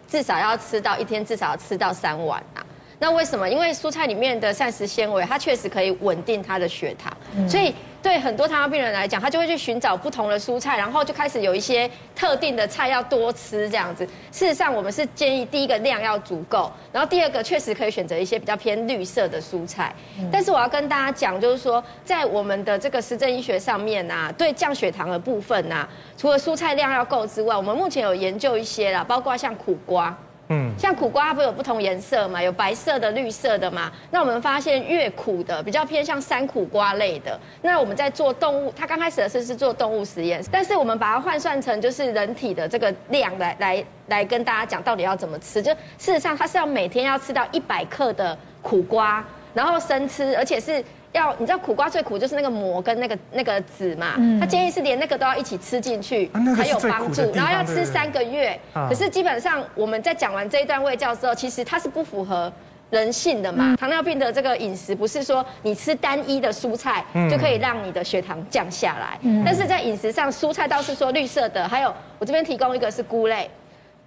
[0.07, 2.65] 至少要吃到一天至少要吃到三碗啊。
[2.99, 3.49] 那为什么？
[3.49, 14.05] 因为蔬菜里面的膳食纤维，它确实可以稳定他的血糖，嗯、所以对很多糖尿病人来讲，他就会去寻找不同的蔬菜，然后就开始有一些特定的菜要多吃这样子。
[14.31, 19.93] 事实上，我们是建议第一个量要足够，然后第二个确实可以选择一些比较偏绿色的蔬菜。
[20.19, 25.87] 嗯、但是我要跟大家讲，就是说在我们的这个实证医学上面啊，对降血糖的部分啊，
[26.17, 30.17] 除了蔬菜量要够之外，我们目前有研究一些啦，包括像苦瓜。
[30.51, 33.89] 嗯，像苦瓜它不有不同颜色嘛，有白色的、绿色的嘛。
[34.11, 37.39] 那我们发现越苦的比较偏向山苦瓜类的。
[37.61, 45.61] 那我们在做动物，它刚开始的是是做动物实验，但是我们把它换算成就是人体的这个量来来来跟大家讲到底要怎么吃。
[45.61, 50.83] 就事实上它是要每天要吃到一百克的苦瓜，然后生吃，而且是。
[51.13, 57.21] 要你知道苦瓜最苦就是那个膜跟那个那个籽嘛，嗯、他建议是连那个都要一起吃进去，才、啊那个、有帮助。
[57.33, 62.51] 然后要吃三个月，可是基本上我们在讲完这一段卫教之后，其实它是不符合
[62.89, 63.73] 人性的嘛。
[63.73, 73.49] 嗯、糖尿病的这个饮食不是说你吃单一的蔬菜就可以让你的血糖降下来，嗯、但是在饮食上蔬菜倒是说绿色的，还有我这边提供一个是菇类。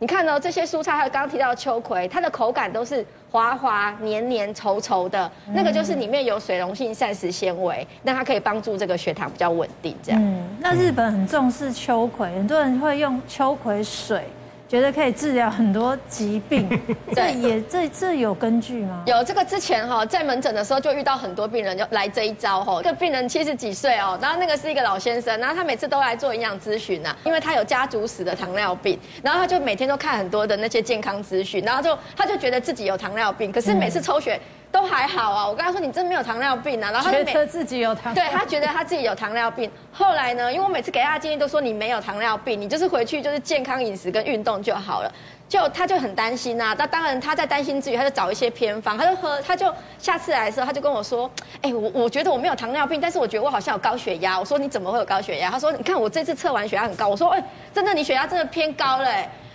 [0.05, 9.97] 你看哦，这些蔬菜还有刚刚提到的秋葵，它的口感都是滑滑、黏黏、稠稠的，那个就是里面有水溶性膳食纤维，那它可以帮助这个血糖比较稳定。
[10.03, 10.21] 这样。
[10.23, 14.25] 嗯，那日本很重视秋葵，很多人会用秋葵水。
[14.67, 16.69] 觉得可以治疗很多疾病，
[17.15, 19.03] 这也这这有根据吗？
[19.07, 22.83] 有这个之前哈，在门诊的时候就遇到很多病人就来这一招哈。
[22.83, 34.41] 这个病人七十几岁哦，然后那个是一个老先生，然后他每次都来做营养咨询呐，因为他有家族史的糖尿病，然后他就每天都看很多的那些健康资讯，然后就他就觉得自己有糖尿病，可是每次抽血。
[34.75, 35.47] 都还好啊。
[35.47, 39.71] 我跟他说你真没有糖尿病啊，然后他觉得自己有糖尿病，对他觉得他自己有糖尿病。
[39.93, 45.13] 后来呢，因为我每次给他建议都说你没有糖尿病，你就是回去就是健康饮食跟运动就好了。
[45.49, 51.31] 就他就很担心呐，那当然他在担心之余，他就找一些偏方，他就喝，他就下次来的时候他就跟我说，
[51.63, 54.41] 哎，我我觉得我没有糖尿病，但是我觉得我好像有高血压。
[54.41, 55.51] 我说你怎么会有高血压？
[55.51, 57.07] 他说你看我这次测完血压很高。
[57.07, 59.09] 我说哎，真的你血压真的偏高了。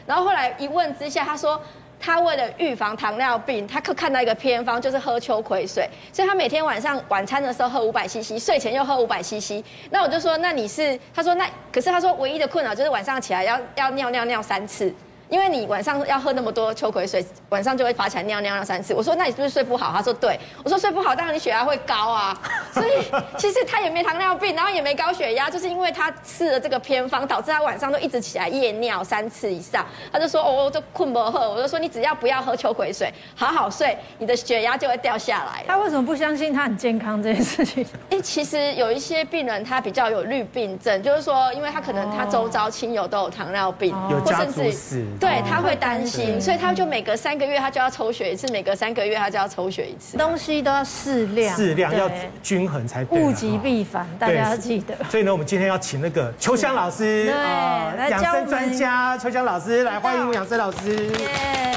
[0.05, 1.59] 然后后来一问之下，他说。
[1.99, 9.63] 他为了预防糖尿病，他可看到一个偏方，就是喝秋葵水，所以他每天晚上晚餐的时候喝五百 CC，睡前又喝五百 CC。
[9.89, 10.97] 那我就说，那你是？
[11.13, 14.93] 他说那可是他说唯一的困扰就是晚上起来要要尿尿尿三次。
[15.29, 18.95] 因为你晚上要喝那么多秋葵水，晚上就会爬起来尿尿尿三次。
[18.95, 19.93] 我说那你是不是睡不好？
[19.95, 20.39] 他说对。
[20.63, 22.35] 我说睡不好，当然你血压会高啊。
[22.73, 23.05] 所以
[23.37, 29.85] 其实他也没糖尿病，然后也没高血压，就是因为他吃了这个偏方，导致他晚上都一直起来夜尿三次以上。
[30.11, 31.49] 他就说哦，就困不喝。
[31.49, 35.63] 我就说你只要不要喝秋葵水，好好睡，你的血压就会掉下来。
[35.67, 37.85] 他为什么不相信他很健康这件事情？
[38.11, 45.05] 哎，其实有一些病人他比较有绿病症，就是说因为他可能他周遭亲友都有糖尿病，有家族史。
[45.19, 50.17] 对，他会担心，所以他就每隔三个月他就要抽血一次，每隔三个月他就要抽血一次。
[50.17, 52.09] 东西都要适量，适量要
[52.41, 53.21] 均衡才对。
[53.21, 54.95] 物极必反，大家要记得。
[55.09, 61.11] 所以呢，我们今天要请那个秋香老师，对，养生专家秋香老师来欢迎养生老师。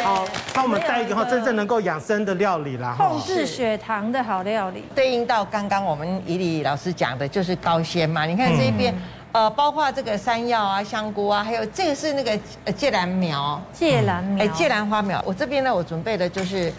[0.03, 4.85] 好，帮我们带一个哈真正能够养生的料理啦，控制血糖的好料理。
[4.95, 8.25] 对应到刚刚我们怡里老师讲的，就是高纤嘛。
[8.25, 8.95] 你看这一边。
[9.33, 15.23] 呃，包括这个山药啊、香菇啊，还有这个是那个呃芥兰苗，芥兰苗，哎，芥兰花苗。
[15.25, 16.71] 我这边呢，我准备的就是，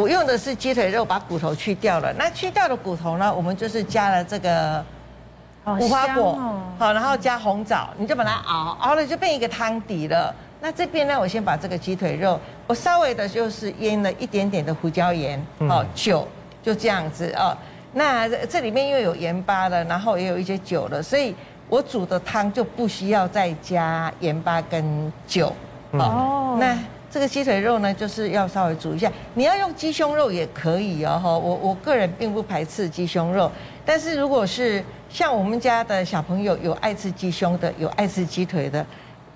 [0.00, 2.12] 我用的是鸡腿肉，把骨头去掉了。
[2.14, 4.84] 那去掉的骨头呢，我们就是加了这个
[5.78, 6.38] 无花果，
[6.78, 10.34] 好，然后加红枣，你就把它熬，熬了就变一个汤底了。
[10.60, 16.26] 那这边呢，我先把这个鸡腿肉，我稍微的就是腌了一点点的胡椒盐，哦，酒，
[16.62, 17.56] 就这样子哦。
[17.92, 21.34] 那这里面因为有盐巴了，然后也有一些酒了，所以。
[21.70, 25.54] 我煮的汤就不需要再加盐巴跟酒，
[25.92, 26.56] 哦。
[26.58, 26.76] 那
[27.10, 29.10] 这个鸡腿肉呢，就是要稍微煮一下。
[29.34, 31.36] 你要用鸡胸肉也可以哦，哈。
[31.36, 33.50] 我我个人并不排斥鸡胸肉，
[33.84, 38.86] 但是如果是像我们家的小朋友有爱吃鸡胸的，有爱吃鸡腿的，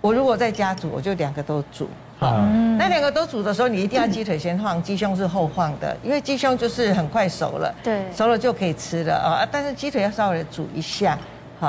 [0.01, 1.89] 我如果在家煮，我就两个都煮。
[2.17, 2.37] 好，
[2.79, 9.49] 那两个都煮的时候，你一定要鸡腿先放，鸡胸是后放的，因为鸡胸就是很快熟了，对，熟了就可以吃了啊。
[9.51, 11.19] 但是鸡腿要稍微煮一下。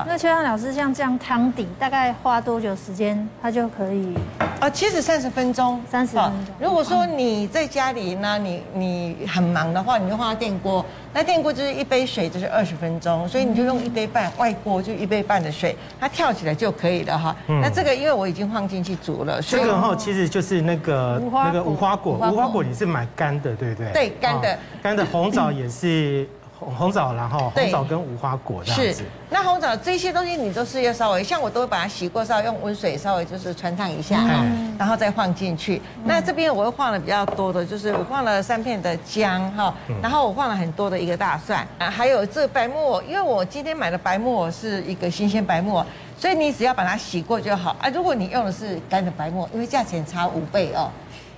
[0.08, 4.16] 那秋香老师像这样汤底大概花多久时间，它就可以？
[4.60, 6.56] 啊，其实三十分钟，三十分钟。
[6.60, 10.86] 如果说你在家里呢，你你很忙的话，你就放在电锅。
[11.14, 17.36] 那电锅就是一杯水就是二十分钟，所以你就用一杯半，外锅就一杯半的水，它跳起来就可以了哈。
[17.48, 23.92] 那这个因为我已经放进去煮了，这个哈其实就是那个那个无花果，无花果你是买干的，对不对？
[23.94, 26.28] 对，干的，干的红枣也是。
[26.58, 28.94] 红红枣，然后红枣跟无花果这样子。
[28.94, 35.82] 是，那红枣这些东西你都是要稍微，像我都会把它洗过，稍微用温水稍微就是穿烫一下，嗯、然后再放进去。
[35.98, 45.86] 嗯、那这边我会放了比较多的，就是我放了三片的姜哈，然后我放了很多的一个大蒜啊，还有这白木耳，因为我今天买的白木耳是一个新鲜白木耳，
[46.18, 47.90] 所以你只要把它洗过就好啊。
[47.90, 50.90] 如果你用的是干的白木耳，因为价钱差五倍哦。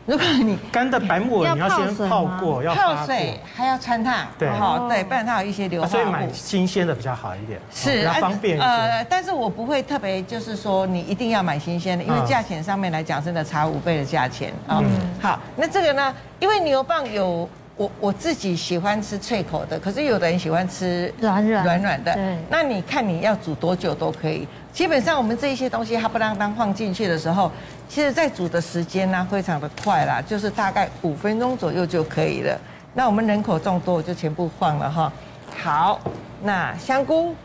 [0.07, 5.91] 如果你干的白木耳，你要先泡过，要泡水，还要穿烫，对，哈，对，不然它有一些硫化物。
[5.91, 8.57] 所以买新鲜的比较好一点，是比较方便。
[8.57, 14.81] 呃，但是我不会特别就是说你一定要买新鲜的，因为价钱上面来讲真的差五倍的价钱啊。
[15.21, 24.47] 好，那这个呢，因为牛蒡有我我自己喜欢吃脆口的，可是有的人喜欢吃软软软软的，对，那你看你要煮多久都可以。
[24.73, 27.51] 基本上我们这一些东西，它不当当放进去的时候，
[27.87, 32.59] 其实在煮的时间呢非常的快啦，就是大概五分钟左右就可以了。
[32.93, 35.13] 那我们人口众多，我就全部放了哈。
[35.55, 35.99] 好，
[36.41, 37.35] 那香菇，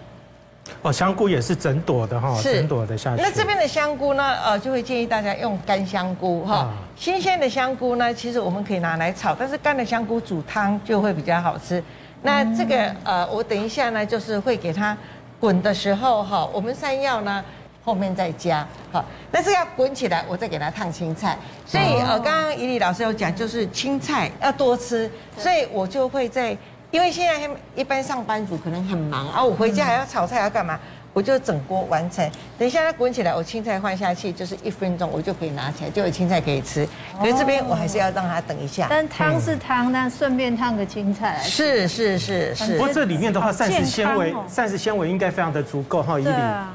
[0.80, 3.22] 哦，香菇也是整朵的哈，整朵的下去。
[3.22, 6.70] 那这边的香菇呢，呃，就会建议大家用干香菇哈。
[6.96, 11.82] 新鲜的香菇呢，其实我们可以拿来炒，但是干的香菇煮汤就会比较好吃。
[12.22, 14.96] 那这个呃，我等一下呢，就是会给它。
[15.42, 17.44] 滚的时候哈，我们山药呢
[17.84, 21.36] 后面再加，好，但是要滚起来，我再给它烫青菜。
[21.66, 26.56] 所以呃，刚刚怡丽老师有讲，就是青菜要多吃，所以我就会在，
[26.92, 30.78] 因为现在一般上班族可能很忙啊，我回家还要炒菜要干嘛？
[31.12, 32.28] 我就整锅完成。
[32.58, 36.86] 等一下它滚起来，我青菜换下去，就是一分钟，我就可以拿起来，就有青菜可以吃。
[37.20, 38.86] 可是这边我还是要让它等一下。
[38.88, 41.40] 但汤是汤，但顺便烫个青菜。
[41.42, 42.72] 是是是是。
[42.72, 46.18] 不过这里面的话，膳食纤维，膳食纤维应该非常的足够哈。
[46.18, 46.32] 伊俐。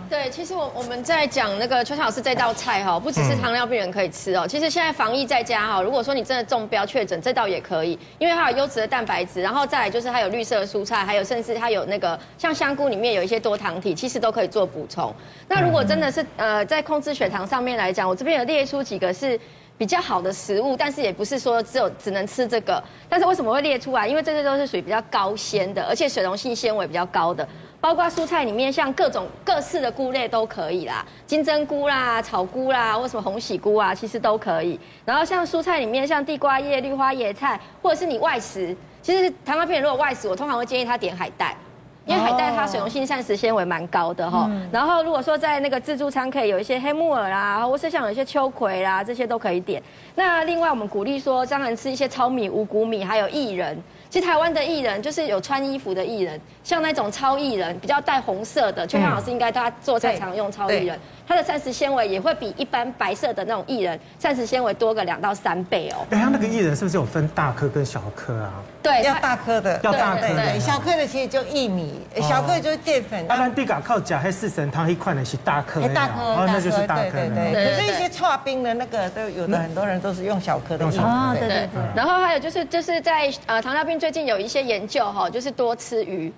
[0.10, 4.48] 对，其实我我们在讲那个邱老师这道菜哈， 不只是糖尿病人可以吃哦。
[4.48, 15.14] 其实现在防疫在家哈，如果说你真的中标确诊，这道也可以，因为它有优质的蛋白质，然后再来就是它有绿色的蔬菜，还有甚至它有那个像香菇里面有一些多糖体，其实都可以做补充。
[15.48, 19.40] 那如果真的是呃在控制血糖上面来讲，我这边有列出几个是
[19.78, 22.84] 比较好的食物，但是也不是说只有只能吃这个。
[23.08, 24.08] 但是为什么会列出来？
[24.08, 27.48] 因为这些都是属于比较高纤的，而且水溶性纤维比较高的。
[27.80, 34.80] 包括蔬菜里面，像各种各式的菇类都可以啦，金针菇啦、草菇啦，或什么红喜菇啊，其实都可以。
[35.06, 41.56] 然后像蔬菜里面，像地瓜叶、绿花椰菜，或者是你外食，其实糖尿病人如果外食，我通常会建议他点海带，
[42.08, 44.50] 因为海带它水溶性膳食纤维蛮高的哈。
[44.72, 49.84] 然后如果说在那个自助餐可以有一些黑木耳啦，或是像有一些秋葵啦，这些都可以点。
[50.16, 53.78] 那另外我们鼓励说，当然吃一些糙米、五谷米，还有薏仁。
[54.10, 66.06] 其实台湾的艺人就是有穿衣服的艺人，像那种超艺人，比较带红色的，邱老师应该他做菜常用超艺人，它的膳食纤维也会比一般白色的那种艺人膳食纤维多个两到三倍哦。
[66.10, 68.54] 哎，他那个艺人是不是有分大颗跟小颗啊？
[68.82, 73.22] 对，要大颗的，要大颗的，小颗的其实就薏米，小颗就是淀粉。
[73.26, 77.12] 一般地嘎靠甲黑四神汤一块呢是大颗，大颗，那就是大颗。
[77.12, 77.66] 对对对。
[77.66, 80.86] 可是一些剉冰的那个都有的，很多人都是用小颗的。
[80.86, 81.82] 哦，对对对。
[81.94, 86.32] 然后还有就是就是在呃糖尿病最最近有一些研究哈，就是多吃鱼。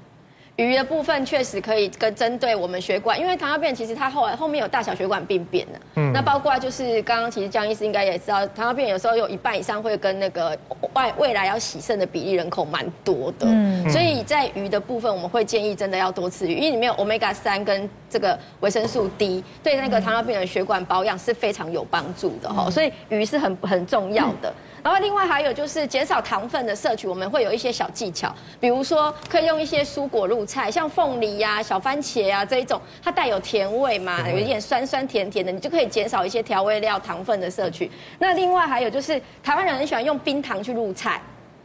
[0.65, 10.57] 鱼的部分确实可以跟针对我们血管，因为糖尿病其实它后来后面有大小血管病变的，嗯，那包括就是刚刚其实江医师应该也知道，糖尿病有时候有一半以上会跟那个
[10.93, 24.53] 外未来要洗肾的比例人口蛮多的，嗯，所以在鱼的部分我们会建议真的要多吃鱼，因为里面有 Omega 三跟这个维生素 D，对那个糖尿病的血管保养是非常有帮助的哈，所以鱼是很很重要的。
[24.81, 37.89] 然后另外还有就是减少糖分的摄取，我们会有一些小技巧，比如说可以用一些蔬果入菜，像凤梨呀、啊、小番茄呀、啊、这一种，它带有甜味嘛，有一点酸酸甜甜的，你就可以减少一些调味料糖分的摄取。
[38.17, 41.21] 那另外还有就是台湾人很喜欢用冰糖去入菜。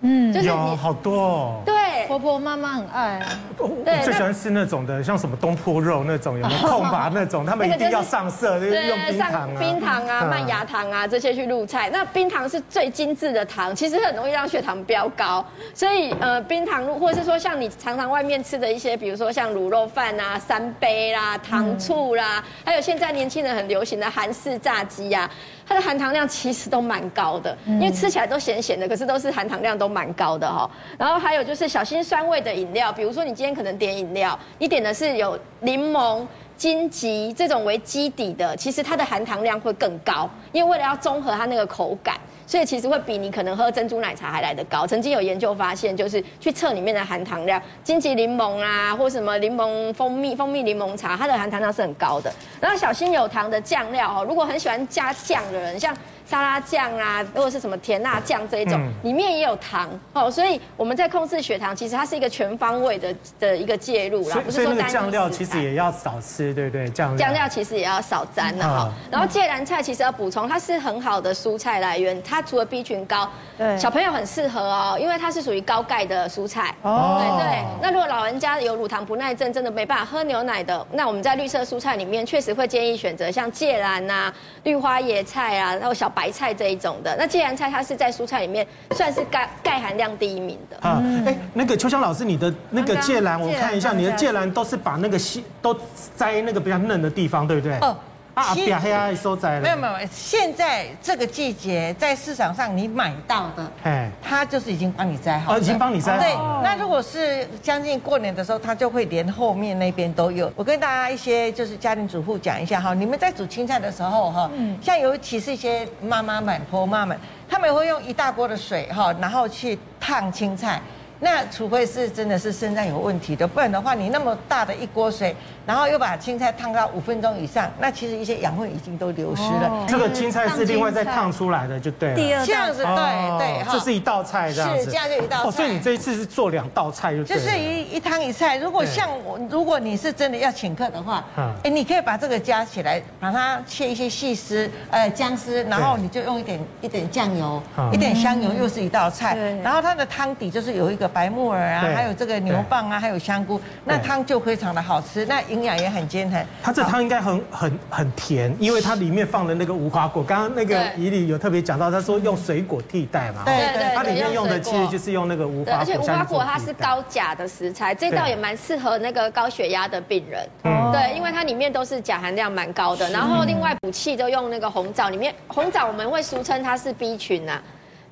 [0.07, 1.63] 嗯，就是有好多哦。
[1.65, 3.27] 对，婆婆妈妈很爱啊。
[3.57, 3.71] 我
[4.05, 7.45] 最喜欢吃那种的，像什么东坡肉那种，有没有空吧那种？
[7.47, 11.89] 他们一定要上色，就是用冰糖啊、冰糖啊、麦芽糖啊这些去入菜。
[11.91, 15.43] 那冰糖是最精致的糖，其实很容易让血糖飙高。
[15.73, 25.31] 所以呃，冰糖入，或者是说像你常常外面吃的一些，比如说像卤肉饭啊、三杯啦、糖醋啦，还有现在年轻人很流行的韩式炸鸡呀。
[25.67, 30.71] 它的含糖量其实都蛮高的，因为吃起来都咸咸的，可是都是含糖量都蛮高的哈。
[30.99, 42.17] 然后还有就是小心酸味的饮料，比如说你今天可能点饮料，你点的是有柠檬、金桔这种为基底的，其实它的含糖量会更高，因为为了要综合它那个口感。
[42.47, 44.87] 所以其实会比你可能喝珍珠奶茶还来得高。
[44.87, 52.31] 曾经有研究发现，就是去测里面的含糖量，金桔柠檬啊，或什么柠檬蜂蜜、蜂蜜柠檬茶，它的含糖量是很高的。
[52.61, 55.97] 然后小心有糖的酱料哦，如果很喜欢加酱的人，像。
[56.27, 64.89] 沙拉酱啊，或者是什么甜辣酱这一种，里面也有糖哦，所以我们在控制血糖，其实它是一个全方位的的一个介入啦，不是说单。
[64.89, 66.89] 酱料其实也要少吃，对不对？
[66.89, 68.91] 酱酱料其实也要少沾的哈。
[69.11, 76.75] 然后芥蓝菜其实要补充，它是很好的蔬菜来源，它除了 B 群高，对小朋友很适合哦，因为它是属于高钙的蔬菜。
[76.81, 77.65] 哦，对对。
[77.83, 84.33] 那如果老人家有乳糖不耐症，真的没办法喝牛奶的，那我们在绿色蔬菜里面确实会建议选择像芥蓝啊、
[84.63, 86.11] 绿花椰菜啊，然后小。
[86.15, 90.77] 白菜这一种的，那芥蓝菜它是在蔬菜里面算是钙钙含量第一名的。
[90.89, 95.77] 啊，哎，那个秋香老师，你的那个芥蓝，我看一下，你的芥蓝都是把那个细都
[96.17, 97.77] 摘那个比较嫩的地方，对不对？
[97.81, 97.97] 哦。
[98.35, 99.61] 啊，比黑啊，收窄了。
[99.61, 105.57] 没有没有，现在这个季节在市场上你买到的，哎，它就是已经帮你摘好了。
[105.57, 106.23] 哦，已经帮你摘好了。
[106.23, 110.53] 对，那如果是将近过年的时候，它就会连后面那边都有。
[110.57, 117.17] 我跟大家一些就是家庭主妇讲一下哈，你们在煮青菜的时候哈，嗯，像尤其是一些妈妈们、婆妈们，
[117.49, 120.81] 他们会用一大锅的水哈，然后去烫青菜。
[121.25, 125.35] 那除非是真的是肾脏有问题的，不然的话，你那么大的一锅水，
[125.65, 129.69] 然后又把青菜烫到五分钟以上，那其实一些养分已经都流失了。
[129.71, 132.15] 哦、这个青菜是另外再烫出来的，就对了。
[132.15, 134.85] 第二这样子，对对，这是一道菜，这样子。
[134.85, 135.49] 是这样就一道菜。
[135.49, 137.37] 哦，所以你这一次是做两道菜就对。
[137.37, 138.59] 就是一一汤一菜。
[138.59, 141.25] 如果像我，如果你是真的要请客的话，
[141.63, 149.35] 哎，你可以把这个加起来，把它切一些细丝，呃，姜丝，然后你就用一点一点酱油，一点香油，又是一道菜。
[149.63, 156.45] 然后它的汤底就是有一个白木耳啊，还有这个牛蒡啊，还有香菇，那汤就非常的好吃，那营养也很均衡。
[156.61, 170.45] 它这汤应该很很很甜，因为它里面放的那个无花果，刚刚那个怡里有特别讲到，他说用水果替代嘛，对对，它里面用的其实就是用那个无花果，而且无花果它是高钾的食材，这道也蛮适合那个高血压的病人，
[170.93, 177.61] 对，因为它里面都是钾含量蛮高的，然后另外补气都用那个红枣，里面红枣我们会俗称它是 B 群呐。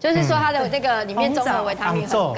[0.03, 2.35] 就是说它的那个里面综合维他命很高，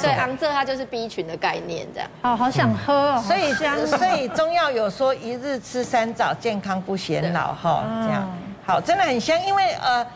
[0.00, 2.08] 对，昂这它就是 B 群的概念这样。
[2.22, 8.30] 哦好想喝哦，所以这样， 所以中药有说一日吃三枣，健康不显老哈，这样。
[8.64, 10.06] 好，真的很香，因为呃。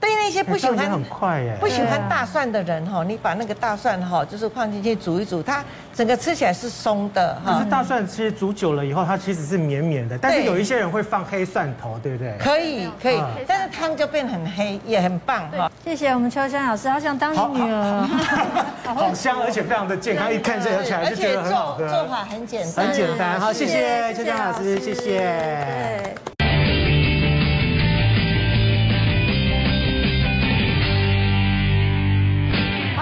[0.00, 7.54] 对那些不喜欢很快耶，不喜欢大蒜的人哈，你把那个大蒜哈，就是放进去煮一煮，它整个吃起来是松的哈。
[7.54, 10.16] 可是大蒜其实煮久了以后，它其实是绵绵的。
[10.18, 12.36] 但是有一些人会放黑蒜头，对不对？
[12.38, 15.70] 可以可以，但是汤就变很黑，也很棒哈。
[15.84, 18.08] 谢谢我们秋香老师，好想当你女儿。
[18.84, 21.88] 好香，而且非常的健康，一看这起来就觉得很好喝。
[21.88, 23.40] 做法很简单，很简单。
[23.40, 26.35] 好，谢谢秋香老师，谢谢。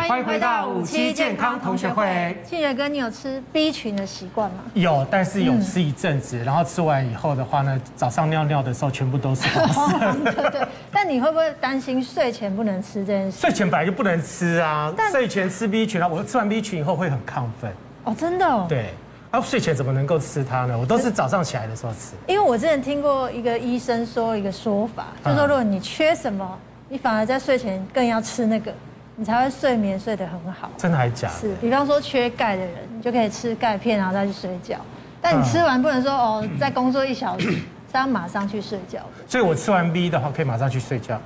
[0.07, 2.37] 欢迎回到五期健康同学会。
[2.47, 4.59] 庆学哥，你有吃 B 群的习惯吗？
[4.75, 10.13] 有，但是有吃一阵子，然后吃完以后的话呢，早上尿尿的时候全部都是黄色。
[10.31, 10.69] 对对。
[10.93, 13.41] 但你会不会担心睡前不能吃这件事？
[13.41, 14.93] 睡前本来就不能吃啊。
[15.11, 17.73] 睡前吃 B 群啊，我吃完 B 群以后会很亢奋。
[18.05, 18.67] 哦，真的哦。
[18.69, 18.91] 对。
[19.31, 20.79] 啊，睡前怎么能够吃它呢？
[20.79, 22.13] 我都是早上起来的时候吃。
[22.27, 26.59] 因为我之前听过一个医生说一个说法，就是说如果你缺什么，
[26.91, 28.71] 你反而在睡前更要吃那个。
[29.17, 31.35] 你才会睡眠睡得很好，真的还假的？
[31.35, 34.77] 是，比方说缺钙的人，你就可以吃钙片，然后再去睡觉。
[35.21, 37.51] 但你吃完不能说哦，再工作一小时，
[37.91, 38.99] 是要马上去睡觉。
[39.29, 41.21] 所以我吃完 B 的话，可以马上去睡觉。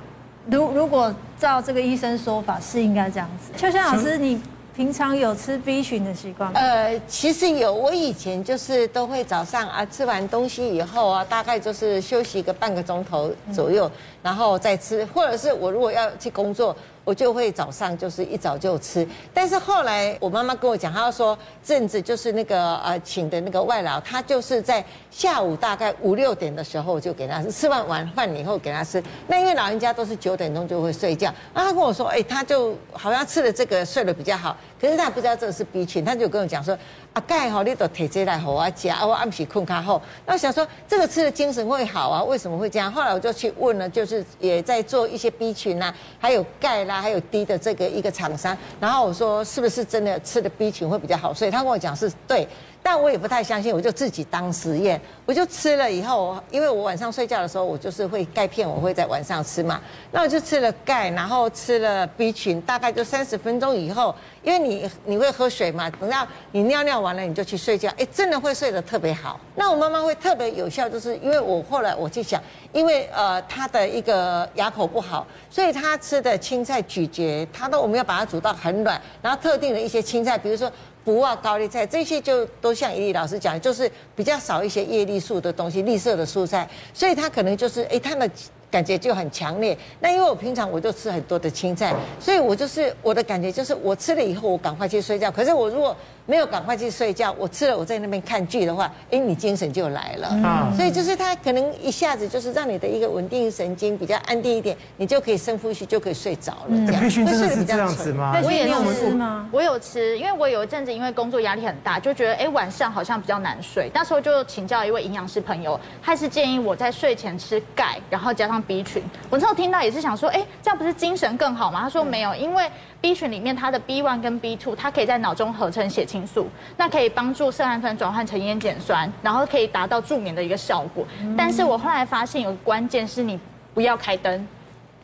[0.45, 3.51] 如如果照这个医生说法，是应该这样子。
[3.57, 4.39] 秋香老师，你
[4.75, 6.59] 平常有吃 B 群的习惯吗？
[6.59, 13.91] 呃，其实有，我以前就是都会早上啊吃完东西以后啊，大概就是休息个半个钟头左右，
[14.23, 16.75] 然后再吃，或者是我如果要去工作。
[17.03, 29.03] 我就会早上就是一早就吃，但是后来我妈妈跟我讲，她说阵子就是那个呃请的那个外劳，他就是在下午大概五六点的时候就给他吃，吃完晚饭以后给他吃。
[29.27, 36.77] 那因为老人家都是九点钟就会睡觉，然后，他跟我说，哎，他就好像吃了这个睡得比较好，可是他不知道这个是 B 群，他就跟我讲说。
[37.11, 39.99] 啊，钙吼，你都提这来给我吃，我暗时困较好。
[40.27, 42.23] 那我想说，这个吃的精神会好啊？
[42.23, 42.91] 为什么会这样？
[42.91, 48.55] 后来我就去问了，就是也在做一些 B 群啊，还有钙啦，还有 D 的这个一个厂商。
[48.79, 51.33] 然后我说，是不是真的吃的 B 群会比较好？
[51.33, 52.47] 所以他跟我讲是对。
[52.81, 59.79] 但我也不太相信，我就自己当实验，我就吃了以后，因为我晚上睡觉的时候，我就是会钙片，我会在晚上吃嘛，
[60.11, 69.39] 那我就吃了钙，然后吃了 B 群，大概就三十分钟以后，因为你你会喝水嘛，等到你尿尿完了，你就去睡觉，哎，真的会睡得特别好。
[69.55, 80.71] 那我妈妈会特别有效，就是因为我后来我去想，因为呃她的一个牙口不好，所以她吃的青菜咀嚼，她都我们要把它煮到很软，然后特定的一些青菜，比如说。
[81.03, 88.29] 不啊，高丽菜这些就都像怡丽老师讲，就是比较少一些叶绿素的东西，绿色的蔬菜，所以它可能就是哎，它的
[88.69, 89.75] 感觉就很强烈。
[89.99, 95.31] 那因为我平常我就吃很多的青菜，所以我就是我的感觉就是我吃了以后，我赶快去睡觉。
[95.31, 95.95] 可是我如果
[96.29, 100.27] 没有赶快去睡觉，我吃了我在那边看剧的话，哎，你精神就来了。
[100.47, 106.85] 啊，所以就是它可能一下子就是让你的一个稳定神经比较安定一点，你就可以深呼吸，就可以睡着了。
[106.85, 108.39] 这样，培训真的是这样子吗？
[108.43, 109.49] 我也有吃吗？
[109.51, 113.89] 我有吃，因为我有一阵子因为工作压力很大，就觉得哎晚上好像比较难睡。
[113.91, 119.01] 那时候就请教一位营养师朋友，他是建议我在睡前吃钙，然后加上 B 群。
[119.31, 121.81] 我那时候听到也是想说，哎，这样不是精神更好吗？
[121.81, 122.69] 他说没有，因为
[123.01, 131.05] B 群里面它的 B one 跟 B two，它可以在脑中合成血清素，那可以帮助色氨酸转换成烟碱酸，然后可以达到助眠的一个效果。
[131.37, 133.39] 但是我后来发现有个关键是你
[133.73, 134.47] 不要开灯，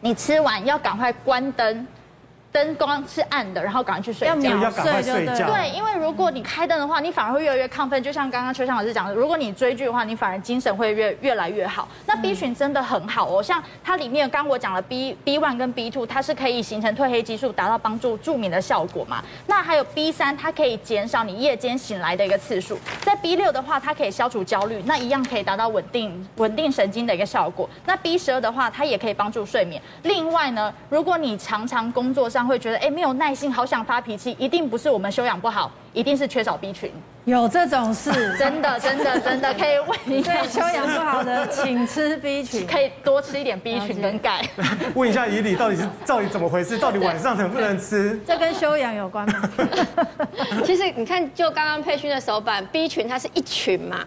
[0.02, 1.88] 你吃完要赶快关灯。
[2.56, 4.34] 灯光是暗的，然后赶快去睡觉。
[4.34, 5.26] 要秒睡就对。
[5.26, 8.02] 对，因为如果你开灯的话，你反而会越来越亢奋。
[8.02, 11.86] 就像刚刚秋香老师讲的，如果你追剧的话，你反而精神会越越来越好。
[12.06, 19.22] 那 B 群真的很好哦，像它里面刚刚我讲了 B B one 跟 B two，它是可以形成褪黑激素，达到帮助助眠的效果嘛。
[19.48, 22.80] 那还有 B 三，它可以减少你夜间醒来的一个次数。
[23.02, 27.70] 在 B 六的话，它可以消除焦虑，那一样可以达到稳定稳定神经的一个效果。
[27.86, 29.82] 那 B 十二的话，它也可以帮助睡眠。
[30.04, 36.92] 另外呢，如果你常常工作上方会觉得，哎，没有耐心，好想发脾气，一定不是我们修养不好，一定是缺少 B 群。
[37.26, 44.48] 有这种事， 真的真的真的 可以问一下修养不好的，请吃 B 群， 可以多吃一点 B 群跟钙。
[44.94, 46.78] 问一下以里，到底是到底怎么回事？
[46.78, 48.20] 到底晚上能不能吃？
[48.28, 49.50] 这跟修养有关吗？
[50.64, 54.06] 其实你看，就刚刚佩勋的手板，B 群它是一群嘛。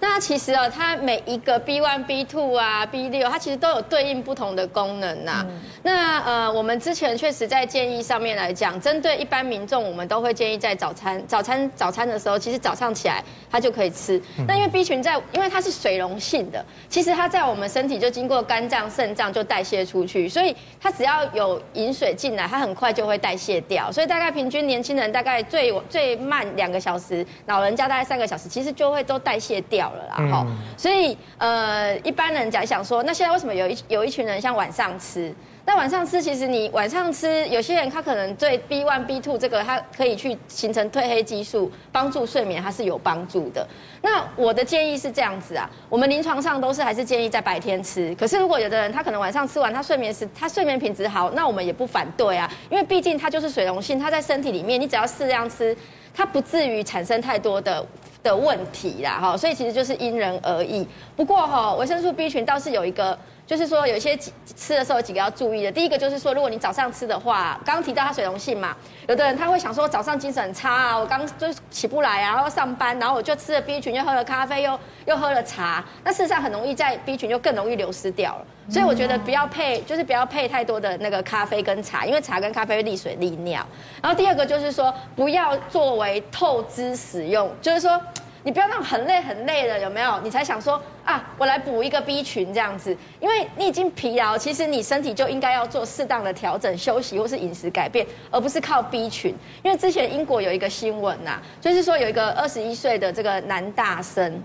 [0.00, 5.44] 那其实哦，它每一个 B one、B two 啊、B 六，它其实都有对应不同的功能呐。
[5.48, 14.22] 嗯、那呃，我们之前确实在建议上面来讲，针对一般民众，我们都会建议在早餐、早餐、早餐的时候，其实早上起来它就可以吃。
[14.46, 23.90] 那因为 B 群在，因为它是水溶性的，其实它在我们身体就经过肝脏、肾脏就代谢出去，所以它只要有饮水进来，它很快就会代谢掉。
[23.90, 29.87] 所以大概平均年轻人大概最最慢两个小时，老人家大概三个小时，其实就会都代谢掉。
[29.90, 35.34] 了啦，哈，所以呃，一般人讲想说，那现在为什么有一有一群人像晚上吃？
[35.64, 43.68] 那晚上吃，其实你晚上吃，有些人他可能对 B one B two 这个，他可以去形成褪黑激素，帮助睡眠，它是有帮助的。
[44.00, 48.14] 那我的建议是这样子啊，我们临床上都是还是建议在白天吃。
[48.14, 55.76] 可是如果有的人他可能晚上吃完，他睡眠时他睡眠品质好，那我们也不反对啊，因为毕竟它就是水溶性，它在身体里面，你只要适量吃，
[56.14, 57.84] 它不至于产生太多的。
[58.20, 60.84] 的问题啦，哈，所以其实就是因人而异。
[61.14, 63.16] 不过哈，维生素 B 群倒是有一个，
[63.48, 64.14] 就是说有一些
[64.54, 65.72] 吃的时候有几个要注意的。
[65.72, 68.76] 第一个就是说，如果你早上吃的话，刚刚提到它水溶性嘛，
[69.08, 78.46] 有的人他会想说早上精神很差啊，我刚就起不来啊，然后上班，然后我就吃了 B 群，又喝了咖啡，又又喝了茶，那事实上很容易在 B 群就更容易流失掉了。
[78.70, 83.66] 所以我觉得不要配，就是不要配太多的那个咖啡跟茶，因为茶跟咖啡利水利尿。
[84.02, 87.98] 然后第二个就是说，不要作为透支使用，就是说
[88.44, 90.20] 你不要那种很累很累的，有没有？
[90.20, 99.34] 你才想说啊，我来补一个 B 群这样子，因为你已经疲劳，其实你身体就应该要做适当的调整、休息或是饮食改变，而不是靠 B 群。
[99.62, 104.42] 因为之前英国有一个新闻呐，就是说有一个二十一岁的这个男大生，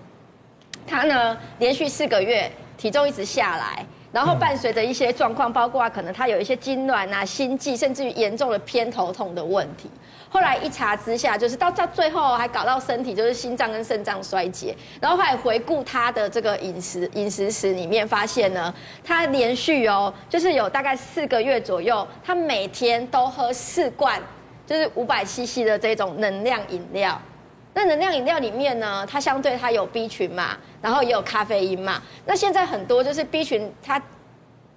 [0.87, 3.85] 他呢连续四个月体重一直下来。
[4.11, 9.89] 然后伴随着一些状况，包括可能他有一些痉挛啊、心悸，甚至于严重的偏头痛的问题。
[10.34, 14.75] 后来一查之下，就是到到最后还搞到身体就是心脏跟肾脏衰竭。
[14.99, 18.73] 然后后来回顾他的这个饮食饮食史里面，发现呢，
[19.03, 24.19] 他连续哦，就是有大概四个月左右，他每天都喝四罐，
[24.65, 27.21] 就是五百 CC 的这种能量饮料。
[27.75, 32.01] 那能量饮料里面呢，它相对它有 B 群嘛，然后也有咖啡因嘛。
[32.25, 34.01] 那现在很多就是 B 群它。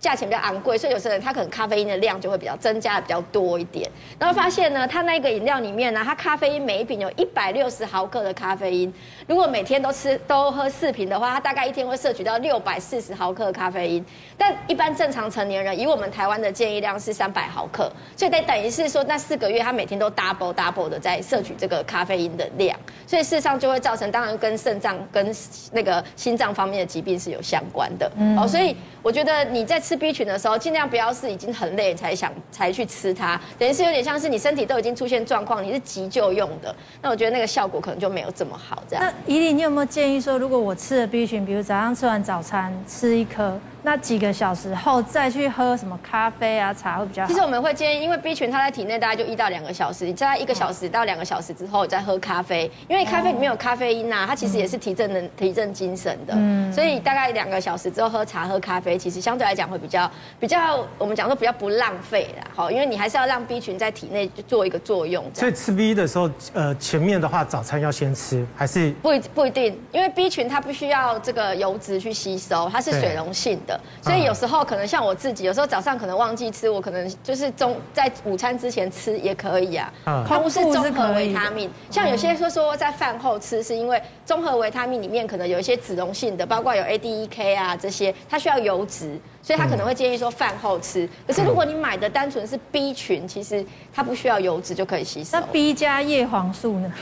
[0.07, 3.90] 价钱比较昂贵，所以有些人他可能咖啡因的量就会比较增加的比较多一点。
[4.20, 8.94] 然后发现呢，他那个饮料里面呢，他咖啡因每一瓶有一百六十毫克的咖啡因。
[9.26, 14.07] 如果每天都吃都喝四瓶的话，他大概一天会摄取到六百四十毫克的咖啡因。
[14.38, 25.34] 但一般正常成年人，以我们台湾的建议量是三百毫克，所以得等于是说那四个月他每天都 double double 的在摄取这个咖啡因的量，所以事实上就会造成，当然跟肾脏跟
[25.72, 28.09] 那个心脏方面的疾病是有相关的。
[28.16, 38.82] 嗯，哦，所以我觉得你在吃 B 群的时候，尽量不要是已经很累才想才去吃它，等于是有点像是你身体都已经出现状况，你是急救用的，那我觉得那个效果可能就没有这么好。
[38.88, 43.59] 这样，那怡丽，你有没有建议说，如果我吃了 B 群，比如早上吃完早餐吃一颗？
[43.87, 47.28] 那几个小时后再去喝什么咖啡啊茶会比较好。
[47.28, 56.34] 其实我们会建议，因为 B 群它在体内大概就一到两个小时，你在一个小时到两个小时之后再喝咖啡，因为咖啡里面有咖啡因呐，它其实也是提振能提振精神的。
[56.37, 56.72] 嗯。
[56.72, 60.11] 所以大概两个小时之后喝茶喝咖啡，其实相对来讲会比较
[60.41, 62.51] 比较，我们讲说比较不浪费啦。
[62.57, 65.24] 好，因为你还是要让 B 群在体内做一个作用。
[65.32, 68.91] 所以吃 B 的时候，呃，前面的话早餐要先吃还是？
[69.01, 74.56] 不一不一定，因为 B 群它不需要这个油脂去吸收，它是水溶性的，所以有时候。
[74.66, 79.92] 可能像我自己，有时候早上可能忘记吃，我可能就是中在午餐之前吃也可以啊。
[80.26, 91.08] 它不是综合维他命，像有些说说在饭后吃，是因为综合维他命里面可能有一些脂溶性的，包括有 A、D、E、K 啊这些，它需要油脂，所以他可能会建议说饭后吃。
[91.26, 93.64] 可是如果你买的单纯是 B 群，其实
[93.94, 95.38] 它不需要油脂就可以吸收。
[95.38, 96.92] 那 B 加叶黄素呢？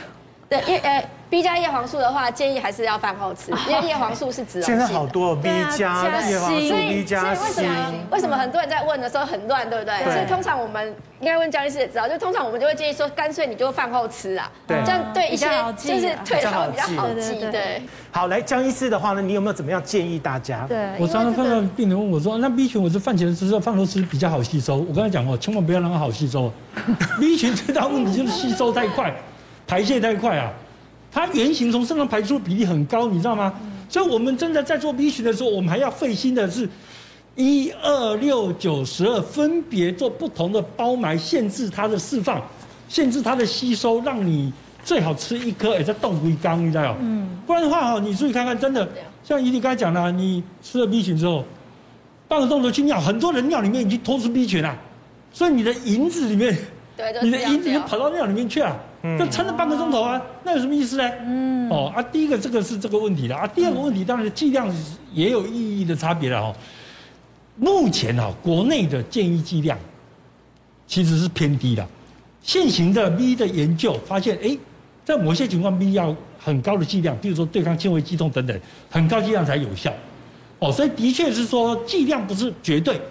[0.49, 1.03] 对，叶呃。
[1.27, 4.77] B 加叶黄素的话，建议还是要饭后吃，因为叶黄素是脂溶性。
[4.77, 7.51] 现在好多 B 加叶黄素，B 加 C。
[7.51, 10.03] 所以为什么为什么很多人在问的时候很乱，对不对？
[10.03, 17.39] 所以通常我们应该问江医师也知道，就通常我们就会建议说，干脆你就饭后吃啊，这样对一些就是退烧比较好记。
[17.51, 17.81] 对。
[18.11, 20.65] 好，来江医师的话呢，你有没有怎么样建议大家？
[20.69, 24.77] 对，我常常碰到病人问我说，那 B 群我是饭前吃，饭后吃比较好吸收。
[24.77, 26.53] 我刚才讲过，千万不要让它好吸收。
[27.19, 29.11] B 群最大问题就是吸收太快，
[29.67, 30.51] 排泄太快啊。
[31.11, 33.53] 它原型从身上排出的比例很高，你知道吗？
[33.87, 36.67] 所以我们真的在做 B 群的时候，我们还要费心的是
[37.35, 42.41] 一二六九十二分别做不同的包埋，限制它的释放，
[42.89, 44.51] 限制它的吸收，让你
[44.83, 47.29] 最好吃一颗，也在冻龟缸，你知道嗯。
[47.47, 48.85] 不然的话哈，你注意看看，真的，
[49.23, 51.45] 像怡丽刚才讲了，你吃了 B 群之后，
[52.27, 54.75] 半个钟头去尿，很多人尿里面已经脱出 B 群了，
[55.31, 56.57] 所以你的银子里面，
[56.97, 58.77] 对，你的银子就跑到尿里面去了，
[59.17, 61.09] 就撑了半个钟头啊，那有什么意思呢？
[61.25, 61.69] 嗯。
[61.69, 64.67] 哦啊，第一个这个是这个问题了啊，第二个问题当然剂量
[65.13, 66.55] 也有意义的差别了哦。
[67.57, 69.77] 目前啊，国内的建议剂量
[70.87, 71.87] 其实是偏低的。
[72.41, 74.55] 现行的 V 的研究发现，哎，
[75.03, 79.91] 在某些情况，V 要很高的剂量，比如说对抗纤维肌痛等等，很高剂量才有效。
[80.59, 83.01] 哦，所以的确是说剂量不是绝对，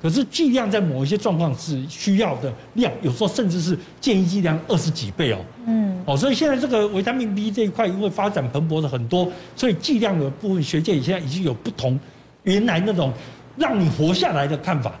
[0.00, 5.38] 可是剂量在某一些状况是需要的量，有时候甚至是建议剂量二十几倍哦。
[5.66, 6.02] 嗯。
[6.06, 11.98] 哦，所以现在这个维他命 B 这一块，因为发展蓬勃的很多，所以剂量的部分，学界现在已经有不同
[12.44, 13.12] 原来那种。
[13.60, 14.92] 让你活下来的看法，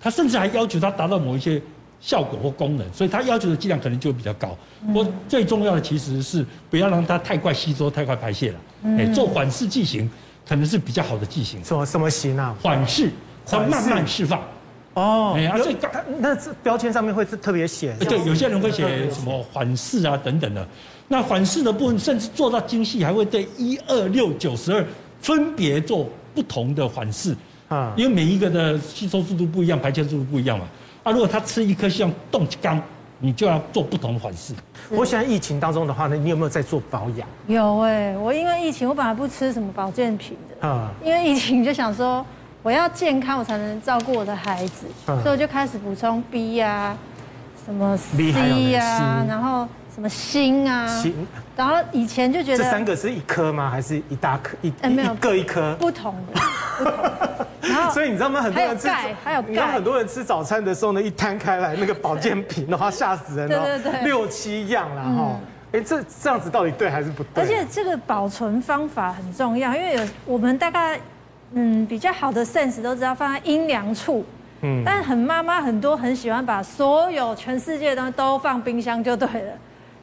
[0.00, 1.60] 他甚至还要求它达到某一些
[2.00, 4.56] 效果或功能，所以它要求的剂量可能就会比较高。
[4.94, 8.58] 我最重要的其实是不要让它太快吸收、太快排泄了。
[8.96, 10.10] 哎，做缓释剂型
[10.48, 11.62] 可能是比较好的剂型。
[11.62, 12.56] 什么什么型啊？
[12.62, 13.10] 缓释，
[13.48, 14.40] 它慢慢释放。
[14.94, 15.76] 哦，哎，而且
[16.18, 17.94] 那这标签上面会是特别写。
[18.00, 20.66] 对，有些人会写什么缓释啊等等的。
[21.06, 24.84] 那缓释的部分甚至做到精细，还会对一二六九十二
[25.20, 27.34] 分别做不同的缓释。
[27.68, 30.66] 啊，因为每一个的吸收速度不一样，排泄速度不一样嘛。
[31.04, 32.82] 啊，如果他吃一颗像冻缸，
[33.20, 34.52] 你就要做不同的缓释。
[34.90, 37.28] 我想在疫情当中的话呢，你有没有在做保养？
[37.46, 40.66] 有哎，我因为疫情，我本来不吃什么保健品的。
[40.66, 42.24] 啊，因为疫情就想说，
[42.62, 46.96] 我要健康，我才能照顾我的孩子，所以我就开始补充 B 呀，
[47.64, 49.66] 什么 C 呀，然后。
[49.98, 50.86] 什么锌啊？
[51.02, 51.12] 锌。
[51.56, 53.68] 然后以前就觉得这三个是一颗吗？
[53.68, 54.56] 还是一大颗？
[54.62, 55.74] 一没有各一颗。
[55.74, 56.40] 不同的。
[56.78, 57.46] 不同的。
[57.68, 58.40] 然后所以你知道吗？
[58.40, 59.48] 很多人吃还有钙，还有钙。
[59.48, 63.64] 你知道很多人吃早餐的时候呢，一摊开来那个保健品的话，吓死人了。
[63.64, 64.02] 对对对。
[64.02, 65.40] 六七样了哈。
[65.72, 67.42] 哎，这这样子到底对还是不对？
[67.42, 71.00] 而且这个保存方法很重要，因为有我们大概
[71.52, 74.24] 嗯比较好的 sense 都知道放在阴凉处。
[74.62, 74.82] 嗯。
[74.84, 79.52] 但很妈妈很多很喜欢把所有全世界的东西都放冰箱就对了。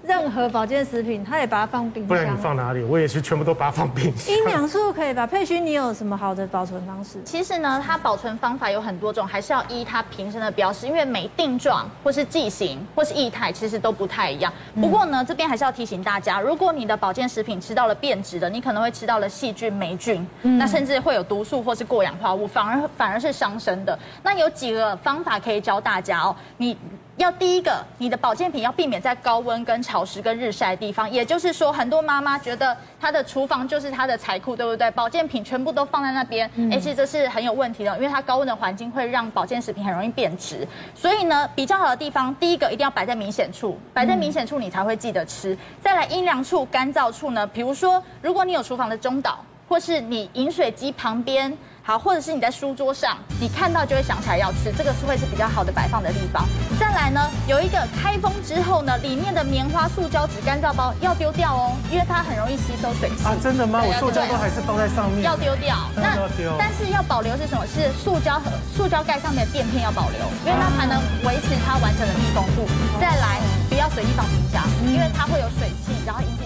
[0.08, 2.08] 任何保健食品，他也把它放冰箱。
[2.08, 2.84] 不然你放哪里？
[2.84, 4.36] 我也是全部都把它放冰箱。
[4.36, 5.26] 阴凉处可以吧？
[5.26, 7.20] 佩勋，你有什么好的保存方式？
[7.26, 14.54] 其实呢，它保存方法有很多种，还是要依它瓶身的标识，因为每定状或是剂型或是液态，其实都不太一样。
[14.80, 23.98] 不过呢，这边还是要提醒大家，如果你的保健食品吃到了变质的，你可能会吃到了细菌、霉菌，那甚至会有毒素或是过氧化物，反而反而是伤身的。
[24.22, 26.78] 那有几个方法可以教大家哦，你。
[27.18, 31.10] 要第一个，你的保健品要避免在高温、跟潮湿、跟日晒的地方。
[31.10, 34.92] 也就是说，很多妈妈觉得她的厨房就是她的财库，对不对？
[34.92, 40.68] 保健品全部都放在那边，哎，其实这是很有问题的，因为它高温的环境会让保健食品很容易变质。
[40.94, 45.58] 所以呢，比较好的地方，第一个一定要摆在明显处，摆在明显处你才会记得吃。
[45.82, 49.40] 再来阴凉处、干燥处呢，比如说，如果你有厨房的中岛，
[49.70, 51.58] 或是你饮水机旁边。
[51.88, 56.44] 好，或者是你在书桌上，你看到就会想起来要吃，这个是会是比较好的摆放的地方。
[56.80, 63.24] 再来呢，有一个开封之后呢，里面的棉花塑胶纸干燥包要丢掉哦，因为它很容易吸收水汽。
[63.24, 63.84] 啊，真的吗？
[63.86, 65.22] 我塑胶都还是包在上面。
[65.22, 65.78] 要丢掉。
[65.96, 66.18] 那
[66.58, 67.62] 但是要保留是什么？
[67.68, 72.66] 是塑胶盒、塑胶盖上面的垫片要保留，因为它才能维持它完整的密封度。
[73.00, 73.38] 再来，
[73.70, 76.46] 不要随意放冰箱，因为它会有水汽，然后引起。